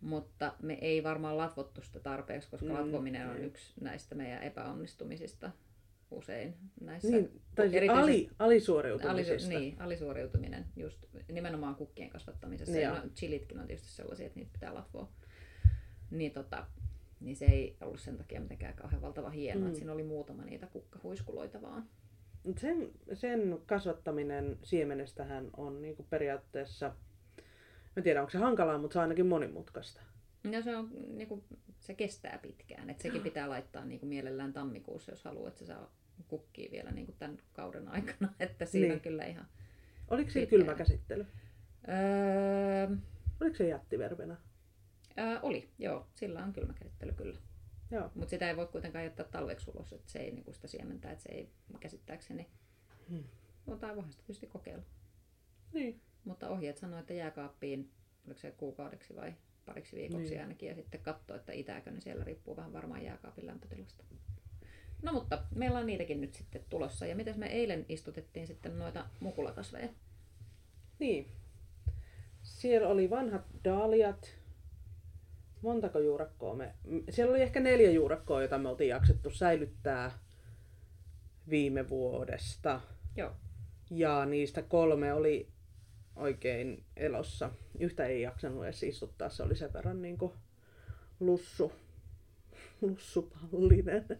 mutta 0.00 0.54
me 0.62 0.78
ei 0.80 1.02
varmaan 1.02 1.36
latvottu 1.36 1.82
sitä 1.82 2.00
tarpeeksi, 2.00 2.50
koska 2.50 2.66
mm. 2.66 2.72
latvominen 2.72 3.30
on 3.30 3.44
yksi 3.44 3.72
näistä 3.80 4.14
meidän 4.14 4.42
epäonnistumisista 4.42 5.50
usein 6.10 6.54
näissä. 6.80 7.10
Niin, 7.10 7.40
tai 7.54 7.66
siis 7.66 7.76
erityisesti, 7.76 8.12
ali, 8.12 8.30
alisuoriutumisista. 8.38 9.32
Alisu, 9.32 9.48
niin, 9.48 9.80
alisuoriutuminen 9.80 10.64
just 10.76 11.04
nimenomaan 11.32 11.74
kukkien 11.74 12.10
kasvattamisessa. 12.10 12.78
Ja 12.78 12.94
no, 12.94 13.10
chilitkin 13.14 13.58
on 13.58 13.66
tietysti 13.66 13.92
sellaisia, 13.92 14.26
että 14.26 14.38
niitä 14.38 14.52
pitää 14.52 14.74
latvoa. 14.74 15.12
Niin 16.10 16.32
tota, 16.32 16.66
niin 17.24 17.36
se 17.36 17.44
ei 17.44 17.76
ollut 17.80 18.00
sen 18.00 18.16
takia 18.16 18.40
mitenkään 18.40 18.74
kauhean 18.74 19.02
valtava 19.02 19.30
hienoa, 19.30 19.62
mm. 19.62 19.66
että 19.66 19.78
siinä 19.78 19.92
oli 19.92 20.02
muutama 20.02 20.44
niitä 20.44 20.66
kukkahuiskuloita 20.66 21.62
vaan. 21.62 21.88
Sen, 22.56 22.90
sen 23.12 23.58
kasvattaminen 23.66 24.58
siemenestähän 24.62 25.50
on 25.56 25.82
niinku 25.82 26.02
periaatteessa, 26.02 26.94
mä 27.96 28.02
tiedän 28.02 28.20
onko 28.20 28.30
se 28.30 28.38
hankalaa, 28.38 28.78
mutta 28.78 28.92
se 28.92 28.98
on 28.98 29.02
ainakin 29.02 29.26
monimutkaista. 29.26 30.00
No 30.44 30.62
se, 30.62 30.76
on, 30.76 30.90
niinku, 31.08 31.44
se 31.80 31.94
kestää 31.94 32.38
pitkään, 32.42 32.90
että 32.90 33.02
sekin 33.02 33.22
pitää 33.22 33.48
laittaa 33.48 33.84
niinku 33.84 34.06
mielellään 34.06 34.52
tammikuussa, 34.52 35.12
jos 35.12 35.24
haluaa, 35.24 35.48
että 35.48 35.58
se 35.58 35.66
saa 35.66 35.90
kukkii 36.28 36.70
vielä 36.70 36.90
niinku 36.90 37.12
tämän 37.18 37.38
kauden 37.52 37.88
aikana, 37.88 38.34
että 38.40 38.66
siinä 38.66 38.86
niin. 38.86 38.94
on 38.94 39.00
kyllä 39.00 39.24
ihan 39.24 39.46
Oliko 40.08 40.30
se 40.30 40.46
kylmä 40.46 40.74
käsittely? 40.74 41.26
Öö... 41.88 42.96
Oliko 43.40 43.56
se 43.56 43.68
jättiverbena? 43.68 44.36
Ää, 45.16 45.40
oli, 45.40 45.68
joo. 45.78 46.06
Sillä 46.14 46.44
on 46.44 46.52
kylmäkäsittely 46.52 47.12
kyllä. 47.12 47.38
Mutta 48.14 48.30
sitä 48.30 48.48
ei 48.48 48.56
voi 48.56 48.66
kuitenkaan 48.66 49.04
jättää 49.04 49.26
talveksi 49.26 49.70
ulos, 49.70 49.92
että 49.92 50.12
se 50.12 50.18
ei 50.18 50.30
niinku 50.30 50.52
sitä 50.52 50.68
siementää, 50.68 51.12
että 51.12 51.22
se 51.22 51.28
ei 51.28 51.50
käsittääkseni. 51.80 52.46
Hmm. 53.08 53.24
Mutta 53.66 53.94
voihan 53.94 54.12
sitä 54.12 54.24
tietysti 54.26 54.46
kokeilla. 54.46 54.84
Niin. 55.72 56.00
Mutta 56.24 56.48
ohjeet 56.48 56.78
sanoo, 56.78 57.00
että 57.00 57.12
jääkaappiin, 57.12 57.90
oliko 58.26 58.40
se 58.40 58.50
kuukaudeksi 58.50 59.16
vai 59.16 59.34
pariksi 59.66 59.96
viikoksi 59.96 60.30
niin. 60.30 60.40
ainakin, 60.40 60.68
ja 60.68 60.74
sitten 60.74 61.00
katsoa, 61.00 61.36
että 61.36 61.52
itääkö 61.52 61.90
ne 61.90 62.00
siellä 62.00 62.24
riippuu 62.24 62.56
vähän 62.56 62.72
varmaan 62.72 63.04
jääkaapin 63.04 63.46
lämpötilasta. 63.46 64.04
No 65.02 65.12
mutta 65.12 65.44
meillä 65.54 65.78
on 65.78 65.86
niitäkin 65.86 66.20
nyt 66.20 66.34
sitten 66.34 66.64
tulossa. 66.68 67.06
Ja 67.06 67.16
miten 67.16 67.38
me 67.38 67.46
eilen 67.46 67.86
istutettiin 67.88 68.46
sitten 68.46 68.78
noita 68.78 69.06
mukulakasveja? 69.20 69.88
Niin, 70.98 71.26
Siellä 72.42 72.88
oli 72.88 73.10
vanhat 73.10 73.42
daaliat. 73.64 74.36
Montako 75.64 75.98
juurakkoa 75.98 76.54
me... 76.54 76.74
Siellä 77.10 77.30
oli 77.30 77.42
ehkä 77.42 77.60
neljä 77.60 77.90
juurakkoa, 77.90 78.42
jota 78.42 78.58
me 78.58 78.68
oltiin 78.68 78.88
jaksettu 78.88 79.30
säilyttää 79.30 80.10
viime 81.50 81.88
vuodesta. 81.88 82.80
Joo. 83.16 83.32
Ja 83.90 84.26
niistä 84.26 84.62
kolme 84.62 85.12
oli 85.12 85.48
oikein 86.16 86.84
elossa. 86.96 87.50
Yhtä 87.80 88.06
ei 88.06 88.22
jaksanut 88.22 88.64
edes 88.64 88.82
istuttaa, 88.82 89.28
se 89.28 89.42
oli 89.42 89.56
sen 89.56 89.72
verran 89.72 90.02
niin 90.02 90.18
kuin 90.18 90.32
lussu, 91.20 91.72
lussupallinen. 92.82 94.06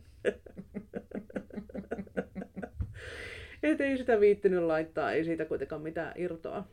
Et 3.63 3.81
ei 3.81 3.99
sitä 3.99 4.21
viittinyt 4.21 4.63
laittaa, 4.63 5.13
ei 5.13 5.25
siitä 5.25 5.45
kuitenkaan 5.45 5.83
mitään 5.83 6.13
irtoa. 6.17 6.69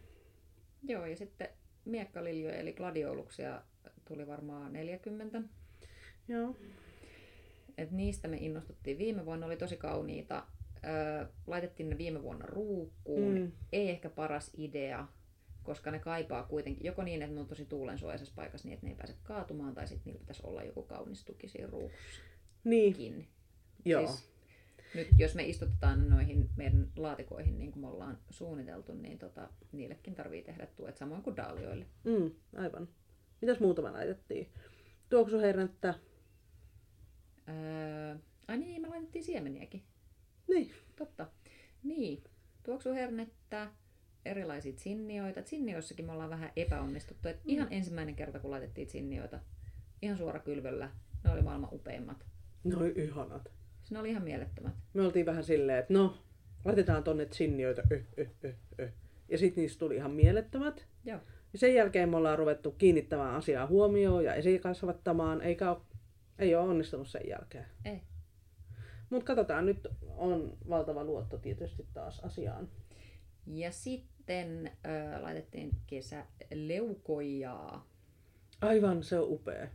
Joo, 0.84 1.06
ja 1.06 1.16
sitten 1.16 1.50
miekkaliljoja 1.86 2.56
eli 2.56 2.74
gladioluksia 2.74 3.62
tuli 4.12 4.28
varmaan 4.28 4.74
40. 4.74 5.42
Joo. 6.28 6.56
Et 7.78 7.92
niistä 7.92 8.28
me 8.28 8.38
innostuttiin 8.38 8.98
viime 8.98 9.26
vuonna, 9.26 9.46
oli 9.46 9.58
tosi 9.58 9.78
kauniita. 9.78 10.48
Öö, 10.86 11.26
laitettiin 11.48 11.90
ne 11.90 11.98
viime 11.98 12.24
vuonna 12.24 12.46
ruukkuun. 12.46 13.40
Mm. 13.40 13.52
Ei 13.72 13.90
ehkä 13.90 14.10
paras 14.10 14.52
idea, 14.58 15.08
koska 15.64 15.92
ne 15.92 16.00
kaipaa 16.00 16.44
kuitenkin 16.44 16.86
joko 16.86 17.04
niin, 17.04 17.22
että 17.22 17.36
ne 17.36 17.42
on 17.42 17.48
tosi 17.48 17.66
tuulensuojaisessa 17.66 18.34
paikassa 18.36 18.68
niin, 18.68 18.74
että 18.74 18.86
ne 18.86 18.92
ei 18.92 18.98
pääse 18.98 19.16
kaatumaan, 19.24 19.74
tai 19.74 19.88
sitten 19.88 20.06
niillä 20.06 20.20
pitäisi 20.20 20.42
olla 20.46 20.64
joku 20.64 20.84
kaunis 20.84 21.26
tuki 21.26 21.48
siinä 21.48 21.68
ruukussa 21.68 22.22
Niin, 22.64 23.28
joo. 23.86 24.08
Siis, 24.08 24.32
nyt 24.96 25.08
jos 25.18 25.36
me 25.36 25.44
istutetaan 25.44 26.10
noihin 26.10 26.50
meidän 26.56 26.88
laatikoihin 26.96 27.60
niin 27.60 27.72
kuin 27.72 27.82
me 27.82 27.88
ollaan 27.88 28.18
suunniteltu, 28.30 28.94
niin 28.94 29.20
tota, 29.20 29.50
niillekin 29.72 30.16
tarvii 30.16 30.44
tehdä 30.44 30.66
tuet 30.66 30.98
samoin 30.98 31.22
kuin 31.22 31.38
daalioille. 31.38 31.86
Mm, 32.04 32.32
aivan. 32.56 32.88
Mitäs 33.42 33.60
muuta 33.60 33.82
me 33.82 33.92
laitettiin? 33.92 34.50
Tuoksuhernettä. 35.10 35.94
Öö, 37.50 38.16
ai 38.48 38.58
niin, 38.58 38.82
me 38.82 38.88
laitettiin 38.88 39.24
siemeniäkin. 39.24 39.84
Niin. 40.48 40.72
Totta. 40.96 41.28
Niin, 41.84 42.24
tuoksuhernettä, 42.64 43.72
erilaisia 44.26 44.74
sinnioita. 44.78 45.42
Sinnioissakin 45.46 46.06
me 46.06 46.12
ollaan 46.12 46.30
vähän 46.30 46.52
epäonnistuttu. 46.56 47.28
Et 47.28 47.40
ihan 47.46 47.68
ensimmäinen 47.72 48.16
kerta, 48.16 48.40
kun 48.40 48.52
laitettiin 48.52 48.90
sinnioita, 48.90 49.40
ihan 50.02 50.18
suora 50.18 50.40
kylvöllä, 50.40 50.92
ne 51.24 51.32
oli 51.32 51.42
maailman 51.42 51.70
upeimmat. 51.74 52.26
Noi 52.64 52.94
ihanat. 52.96 53.52
Ne 53.92 54.00
oli 54.00 54.10
ihan 54.10 54.24
mielettömät. 54.24 54.74
Me 54.94 55.02
oltiin 55.02 55.26
vähän 55.26 55.44
silleen, 55.44 55.80
että 55.80 55.94
no, 55.94 56.18
laitetaan 56.66 57.04
tonne 57.04 57.28
sinnioita. 57.32 57.82
Ja 59.30 59.38
sitten 59.38 59.62
niistä 59.62 59.80
tuli 59.80 59.96
ihan 59.96 60.12
mielettömät. 60.12 60.88
Joo. 61.06 61.20
Ja 61.54 61.60
sen 61.60 61.74
jälkeen 61.74 62.10
me 62.10 62.18
ollaan 62.18 62.38
ruvettu 62.38 62.72
kiinnittämään 62.72 63.36
asiaa 63.36 63.68
huomioon 63.68 64.24
ja 64.24 64.34
esikasvattamaan, 64.34 65.42
eikä 65.42 65.72
ole, 65.72 65.82
ei 66.40 66.56
ole 66.56 66.70
onnistunut 66.70 67.08
sen 67.08 67.28
jälkeen. 67.28 67.66
Ei. 67.86 68.02
Mutta 69.10 69.26
katsotaan, 69.26 69.66
nyt 69.66 69.88
on 70.18 70.58
valtava 70.70 71.04
luotto 71.04 71.38
tietysti 71.38 71.88
taas 71.94 72.20
asiaan. 72.20 72.70
Ja 73.48 73.72
sitten 73.72 74.72
ö, 74.86 75.22
laitettiin 75.22 75.72
kesäleukojaa. 75.88 77.88
Aivan, 78.62 79.04
se 79.04 79.20
on 79.20 79.30
upea. 79.30 79.68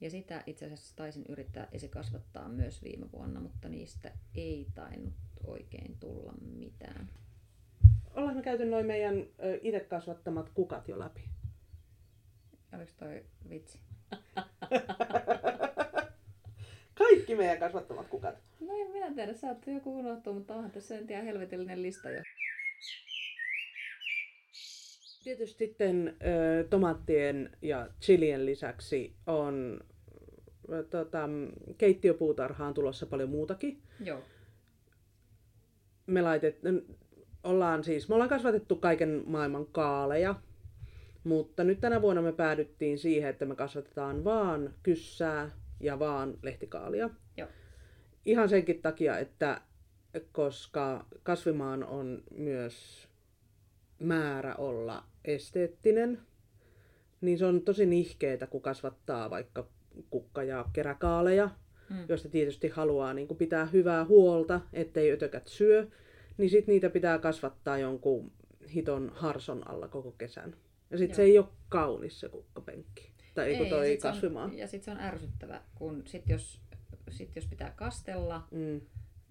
Ja 0.00 0.10
sitä 0.10 0.42
itse 0.46 0.64
asiassa 0.64 0.96
taisin 0.96 1.24
yrittää 1.28 1.68
esikasvattaa 1.72 2.48
myös 2.48 2.82
viime 2.82 3.12
vuonna, 3.12 3.40
mutta 3.40 3.68
niistä 3.68 4.12
ei 4.34 4.66
tainnut 4.74 5.14
oikein 5.46 5.96
tulla 6.00 6.32
mitään. 6.40 7.10
Ollaan 8.14 8.36
me 8.36 8.42
käyty 8.42 8.64
noin 8.64 8.86
meidän 8.86 9.26
itse 9.62 9.80
kasvattamat 9.80 10.50
kukat 10.54 10.88
jo 10.88 10.98
läpi. 10.98 11.20
Oliko 12.74 12.92
toi 12.98 13.24
vitsi? 13.48 13.78
Kaikki 16.98 17.34
meidän 17.34 17.58
kasvattamat 17.58 18.08
kukat. 18.08 18.34
No 18.60 18.74
en 18.80 18.90
minä 18.90 19.14
tiedä, 19.14 19.34
saattaa 19.34 19.74
joku 19.74 19.98
unohtua, 19.98 20.32
mutta 20.32 20.54
onhan 20.54 20.70
tässä 20.70 20.94
nyt 20.94 21.10
ihan 21.10 21.24
helvetillinen 21.24 21.82
lista 21.82 22.10
jo. 22.10 22.22
Tietysti 25.24 25.66
sitten 25.66 26.16
tomaattien 26.70 27.50
ja 27.62 27.88
chilien 28.00 28.46
lisäksi 28.46 29.16
on 29.26 29.80
tota, 30.90 31.28
keittiöpuutarhaan 31.78 32.74
tulossa 32.74 33.06
paljon 33.06 33.28
muutakin. 33.28 33.82
Joo. 34.04 34.22
Me 36.06 36.22
laitet, 36.22 36.58
ollaan 37.44 37.84
siis, 37.84 38.08
me 38.08 38.14
ollaan 38.14 38.30
kasvatettu 38.30 38.76
kaiken 38.76 39.22
maailman 39.26 39.66
kaaleja, 39.66 40.34
mutta 41.24 41.64
nyt 41.64 41.80
tänä 41.80 42.02
vuonna 42.02 42.22
me 42.22 42.32
päädyttiin 42.32 42.98
siihen, 42.98 43.30
että 43.30 43.44
me 43.46 43.54
kasvatetaan 43.56 44.24
vaan 44.24 44.74
kyssää 44.82 45.50
ja 45.80 45.98
vaan 45.98 46.34
lehtikaalia. 46.42 47.10
Joo. 47.36 47.48
Ihan 48.26 48.48
senkin 48.48 48.82
takia, 48.82 49.18
että 49.18 49.60
koska 50.32 51.06
kasvimaan 51.22 51.84
on 51.84 52.22
myös 52.36 53.08
määrä 53.98 54.54
olla 54.54 55.04
esteettinen, 55.24 56.18
niin 57.20 57.38
se 57.38 57.46
on 57.46 57.62
tosi 57.62 57.86
nihkeetä, 57.86 58.46
kun 58.46 58.62
kasvattaa 58.62 59.30
vaikka 59.30 59.66
kukka- 60.10 60.42
ja 60.42 60.64
keräkaaleja, 60.72 61.50
Mm. 61.90 61.96
joista 62.08 62.28
tietysti 62.28 62.68
haluaa 62.68 63.14
niin 63.14 63.28
kuin 63.28 63.38
pitää 63.38 63.64
hyvää 63.66 64.04
huolta, 64.04 64.60
ettei 64.72 65.12
ötökät 65.12 65.46
syö, 65.46 65.86
niin 66.38 66.50
sit 66.50 66.66
niitä 66.66 66.90
pitää 66.90 67.18
kasvattaa 67.18 67.78
jonkun 67.78 68.32
hiton 68.74 69.12
harson 69.14 69.68
alla 69.70 69.88
koko 69.88 70.12
kesän. 70.12 70.56
Ja 70.90 70.98
sit 70.98 71.10
Joo. 71.10 71.16
se 71.16 71.22
ei 71.22 71.38
ole 71.38 71.46
kaunis 71.68 72.20
se 72.20 72.28
kukkapenkki. 72.28 73.12
Tai 73.34 73.48
ei, 73.48 73.58
kun 73.58 73.68
toi 73.68 73.98
ja 74.04 74.12
sit 74.14 74.24
on-. 74.36 74.58
Ja 74.58 74.66
sitten 74.68 74.84
se 74.84 74.90
on 75.00 75.04
ärsyttävä, 75.06 75.62
kun 75.74 76.02
sit 76.06 76.28
jos, 76.28 76.60
sit 77.10 77.36
jos 77.36 77.46
pitää 77.46 77.70
kastella, 77.76 78.46
Mm. 78.50 78.80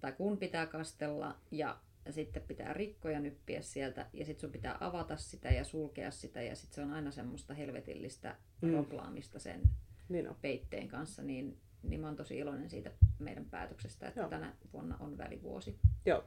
tai 0.00 0.12
kun 0.12 0.38
pitää 0.38 0.66
kastella, 0.66 1.36
ja 1.50 1.78
sitten 2.10 2.42
pitää 2.42 2.72
rikkoja 2.72 3.20
nyppiä 3.20 3.62
sieltä, 3.62 4.06
ja 4.12 4.24
sitten 4.24 4.40
sun 4.40 4.50
pitää 4.52 4.76
avata 4.80 5.16
sitä 5.16 5.48
ja 5.48 5.64
sulkea 5.64 6.10
sitä, 6.10 6.42
ja 6.42 6.56
sitten 6.56 6.74
se 6.74 6.82
on 6.82 6.92
aina 6.92 7.10
semmoista 7.10 7.54
helvetillistä 7.54 8.36
Mm. 8.60 8.72
roplaamista 8.74 9.38
sen 9.38 9.60
Niin 10.08 10.28
on. 10.28 10.36
peitteen 10.42 10.88
kanssa, 10.88 11.22
niin, 11.22 11.56
niin 11.82 12.00
mä 12.00 12.06
oon 12.06 12.16
tosi 12.16 12.38
iloinen 12.38 12.70
siitä 12.70 12.90
meidän 13.18 13.44
päätöksestä, 13.44 14.08
että 14.08 14.20
Joo. 14.20 14.28
tänä 14.28 14.54
vuonna 14.72 14.96
on 15.00 15.18
välivuosi. 15.18 15.78
Joo. 16.06 16.24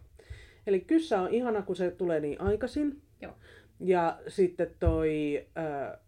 Eli 0.67 0.79
kyssä 0.79 1.21
on 1.21 1.33
ihana, 1.33 1.61
kun 1.61 1.75
se 1.75 1.91
tulee 1.91 2.19
niin 2.19 2.41
aikaisin. 2.41 3.01
Joo. 3.21 3.33
Ja 3.79 4.19
sitten 4.27 4.71
toi 4.79 5.45
äh, 5.57 5.99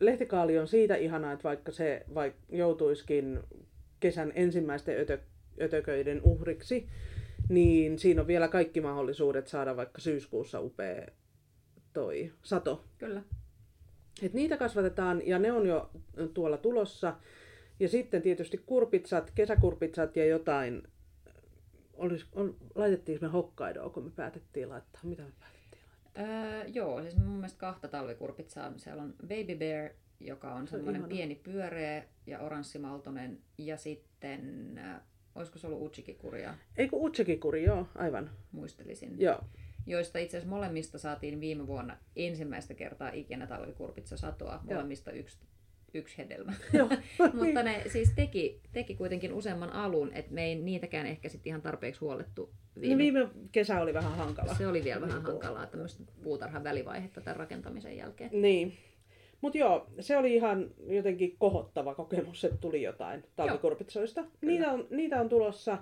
lehtikaali 0.00 0.58
on 0.58 0.68
siitä 0.68 0.94
ihana, 0.94 1.32
että 1.32 1.48
vaikka 1.48 1.72
se 1.72 2.04
vaikka 2.14 2.40
joutuiskin 2.48 3.40
kesän 4.00 4.32
ensimmäisten 4.34 5.00
ötö, 5.00 5.18
ötököiden 5.60 6.20
uhriksi, 6.22 6.88
niin 7.48 7.98
siinä 7.98 8.20
on 8.20 8.26
vielä 8.26 8.48
kaikki 8.48 8.80
mahdollisuudet 8.80 9.48
saada 9.48 9.76
vaikka 9.76 10.00
syyskuussa 10.00 10.60
upea 10.60 11.06
toi 11.92 12.32
sato. 12.42 12.84
Kyllä. 12.98 13.22
Et 14.22 14.32
niitä 14.32 14.56
kasvatetaan 14.56 15.26
ja 15.26 15.38
ne 15.38 15.52
on 15.52 15.66
jo 15.66 15.90
tuolla 16.34 16.56
tulossa. 16.56 17.16
Ja 17.80 17.88
sitten 17.88 18.22
tietysti 18.22 18.62
kurpitsat, 18.66 19.32
kesäkurpitsat 19.34 20.16
ja 20.16 20.26
jotain. 20.26 20.82
Olis, 21.96 22.26
on, 22.32 22.56
laitettiin 22.74 23.18
me 23.22 23.28
Hokkaidoa, 23.28 23.90
kun 23.90 24.04
me 24.04 24.10
päätettiin 24.10 24.68
laittaa. 24.68 25.00
Mitä 25.04 25.22
me 25.22 25.32
päätettiin 25.40 25.82
laittaa? 25.88 26.24
Öö, 26.24 26.64
joo, 26.66 27.02
siis 27.02 27.16
mun 27.16 27.26
mielestä 27.28 27.58
kahta 27.58 27.88
talvikurpitsaa. 27.88 28.72
Siellä 28.76 29.02
on 29.02 29.14
Baby 29.22 29.54
Bear, 29.58 29.90
joka 30.20 30.54
on 30.54 30.66
Se 30.66 30.70
semmoinen 30.70 31.00
ihana. 31.00 31.08
pieni 31.14 31.34
pyöreä 31.34 32.04
ja 32.26 32.38
oranssimaltonen. 32.40 33.38
Ja 33.58 33.76
sitten, 33.76 34.78
äh, 34.78 35.00
olisiko 35.34 35.58
se 35.58 35.66
ollut 35.66 35.82
Uchikikuria, 35.82 36.54
Ei 36.76 36.88
kun 36.88 37.06
Utsekikuri, 37.06 37.64
joo, 37.64 37.88
aivan. 37.94 38.30
muistelisin. 38.52 39.20
Joo, 39.20 39.40
Joista 39.88 40.18
itse 40.18 40.36
asiassa 40.36 40.54
molemmista 40.56 40.98
saatiin 40.98 41.40
viime 41.40 41.66
vuonna 41.66 41.96
ensimmäistä 42.16 42.74
kertaa 42.74 43.08
ikinä 43.10 43.46
talvikurpitsa 43.46 44.16
satoa. 44.16 44.60
Molemmista 44.64 45.10
yksi, 45.10 45.38
yksi 45.96 46.18
hedelmä. 46.18 46.52
Mutta 47.44 47.62
ne 47.62 47.82
siis 47.88 48.12
teki, 48.16 48.60
teki 48.72 48.94
kuitenkin 48.94 49.32
useamman 49.32 49.72
alun, 49.72 50.12
että 50.14 50.34
me 50.34 50.44
ei 50.44 50.54
niitäkään 50.54 51.06
ehkä 51.06 51.28
sitten 51.28 51.50
ihan 51.50 51.62
tarpeeksi 51.62 52.00
huolettu 52.00 52.50
Viime... 52.80 52.98
viime. 52.98 53.18
viime 53.18 53.32
kesä 53.52 53.80
oli 53.80 53.94
vähän 53.94 54.16
hankala. 54.16 54.54
Se 54.54 54.66
oli 54.66 54.84
vielä 54.84 55.00
vähän 55.00 55.16
Niin 55.16 55.26
hankalaa, 55.26 55.66
tämmöistä 55.66 56.04
puutarhan 56.22 56.64
välivaihetta 56.64 57.20
tämän 57.20 57.36
rakentamisen 57.36 57.96
jälkeen. 57.96 58.30
Niin. 58.32 58.72
Mutta 59.40 59.58
joo, 59.58 59.86
se 60.00 60.16
oli 60.16 60.34
ihan 60.34 60.70
jotenkin 60.88 61.36
kohottava 61.38 61.94
kokemus, 61.94 62.44
että 62.44 62.56
tuli 62.56 62.82
jotain 62.82 63.24
talvikurpitsoista. 63.36 64.24
Niitä 64.40 64.72
on, 64.72 64.86
niitä 64.90 65.20
on 65.20 65.28
tulossa. 65.28 65.78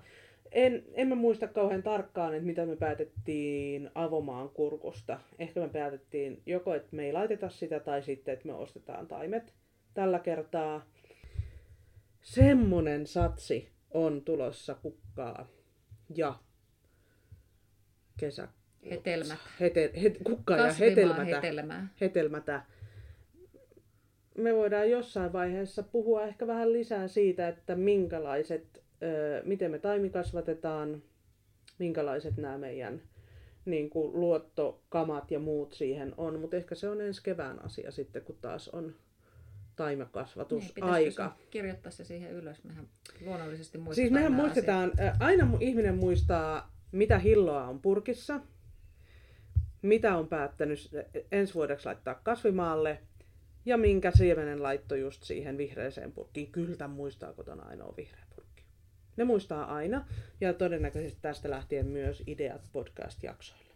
En, 0.52 0.84
en 0.92 1.08
mä 1.08 1.14
muista 1.14 1.48
kauhean 1.48 1.82
tarkkaan, 1.82 2.34
että 2.34 2.46
mitä 2.46 2.66
me 2.66 2.76
päätettiin 2.76 3.90
avomaan 3.94 4.48
kurkusta. 4.48 5.20
Ehkä 5.38 5.60
me 5.60 5.68
päätettiin 5.68 6.42
joko, 6.46 6.74
että 6.74 6.88
me 6.96 7.06
ei 7.06 7.12
laiteta 7.12 7.48
sitä, 7.48 7.80
tai 7.80 8.02
sitten, 8.02 8.34
että 8.34 8.46
me 8.46 8.54
ostetaan 8.54 9.06
taimet 9.06 9.54
tällä 9.94 10.18
kertaa. 10.18 10.86
Semmonen 12.22 13.06
satsi 13.06 13.68
on 13.90 14.22
tulossa 14.22 14.74
kukkaa 14.74 15.48
ja 16.14 16.34
kesä, 18.16 18.48
Hetelmät. 18.90 19.38
Hete, 19.60 19.92
het, 20.02 20.18
kukkaa 20.24 20.58
ja 20.58 20.72
hetelmätä. 20.72 21.24
hetelmää. 21.24 21.88
hetelmätä. 22.00 22.62
Me 24.38 24.54
voidaan 24.54 24.90
jossain 24.90 25.32
vaiheessa 25.32 25.82
puhua 25.82 26.22
ehkä 26.22 26.46
vähän 26.46 26.72
lisää 26.72 27.08
siitä, 27.08 27.48
että 27.48 27.74
minkälaiset, 27.76 28.82
ö, 29.02 29.42
miten 29.44 29.70
me 29.70 29.78
taimikasvatetaan, 29.78 31.02
minkälaiset 31.78 32.36
nämä 32.36 32.58
meidän 32.58 33.02
niin 33.64 33.90
kuin 33.90 34.20
luottokamat 34.20 35.30
ja 35.30 35.38
muut 35.38 35.72
siihen 35.72 36.14
on, 36.16 36.40
mutta 36.40 36.56
ehkä 36.56 36.74
se 36.74 36.88
on 36.88 37.00
ensi 37.00 37.22
kevään 37.22 37.64
asia 37.64 37.90
sitten, 37.90 38.22
kun 38.22 38.38
taas 38.40 38.68
on 38.68 38.94
Niin, 39.74 39.76
taimekasvatusaika. 39.76 40.74
pitäisikö 40.74 41.22
se 41.22 41.46
kirjoittaa 41.50 41.92
se 41.92 42.04
siihen 42.04 42.32
ylös? 42.32 42.64
Mehän 42.64 42.88
luonnollisesti 43.20 43.78
muistetaan 43.78 43.94
Siis 43.94 44.12
mehän 44.12 44.32
muistetaan, 44.32 44.92
ä, 45.00 45.16
aina 45.20 45.56
ihminen 45.60 45.94
muistaa, 45.98 46.72
mitä 46.92 47.18
hilloa 47.18 47.64
on 47.68 47.80
purkissa, 47.80 48.40
mitä 49.82 50.16
on 50.16 50.28
päättänyt 50.28 50.90
ensi 51.32 51.54
vuodeksi 51.54 51.86
laittaa 51.86 52.14
kasvimaalle 52.14 53.00
ja 53.66 53.76
minkä 53.76 54.10
siemenen 54.10 54.62
laitto 54.62 54.94
just 54.94 55.22
siihen 55.22 55.58
vihreäseen 55.58 56.12
purkkiin. 56.12 56.52
Kyllä 56.52 56.76
tämän 56.76 56.96
muistaa 56.96 57.32
kotona 57.32 57.62
ainoa 57.62 57.94
vihreä 57.96 58.24
purkki. 58.36 58.64
Ne 59.16 59.24
muistaa 59.24 59.74
aina 59.74 60.06
ja 60.40 60.54
todennäköisesti 60.54 61.18
tästä 61.22 61.50
lähtien 61.50 61.86
myös 61.86 62.22
ideat 62.26 62.68
podcast-jaksoille. 62.72 63.64
asiat. 63.64 63.74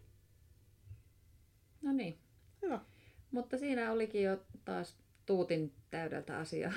No 1.83 1.93
niin, 1.93 2.19
Hyvä. 2.63 2.81
mutta 3.31 3.59
siinä 3.59 3.93
olikin 3.93 4.23
jo 4.23 4.43
taas 4.65 4.97
tuutin 5.29 5.73
täydeltä 5.91 6.39
asiaa. 6.39 6.73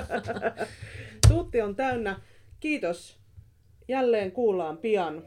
Tuutti 1.28 1.62
on 1.62 1.76
täynnä. 1.76 2.20
Kiitos. 2.60 3.20
Jälleen 3.88 4.32
kuullaan 4.32 4.78
pian. 4.78 5.22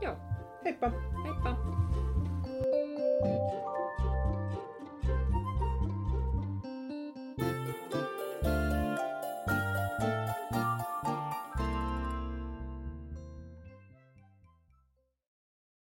Joo, 0.00 0.16
Heippa! 0.64 0.90
heippa! 1.24 1.71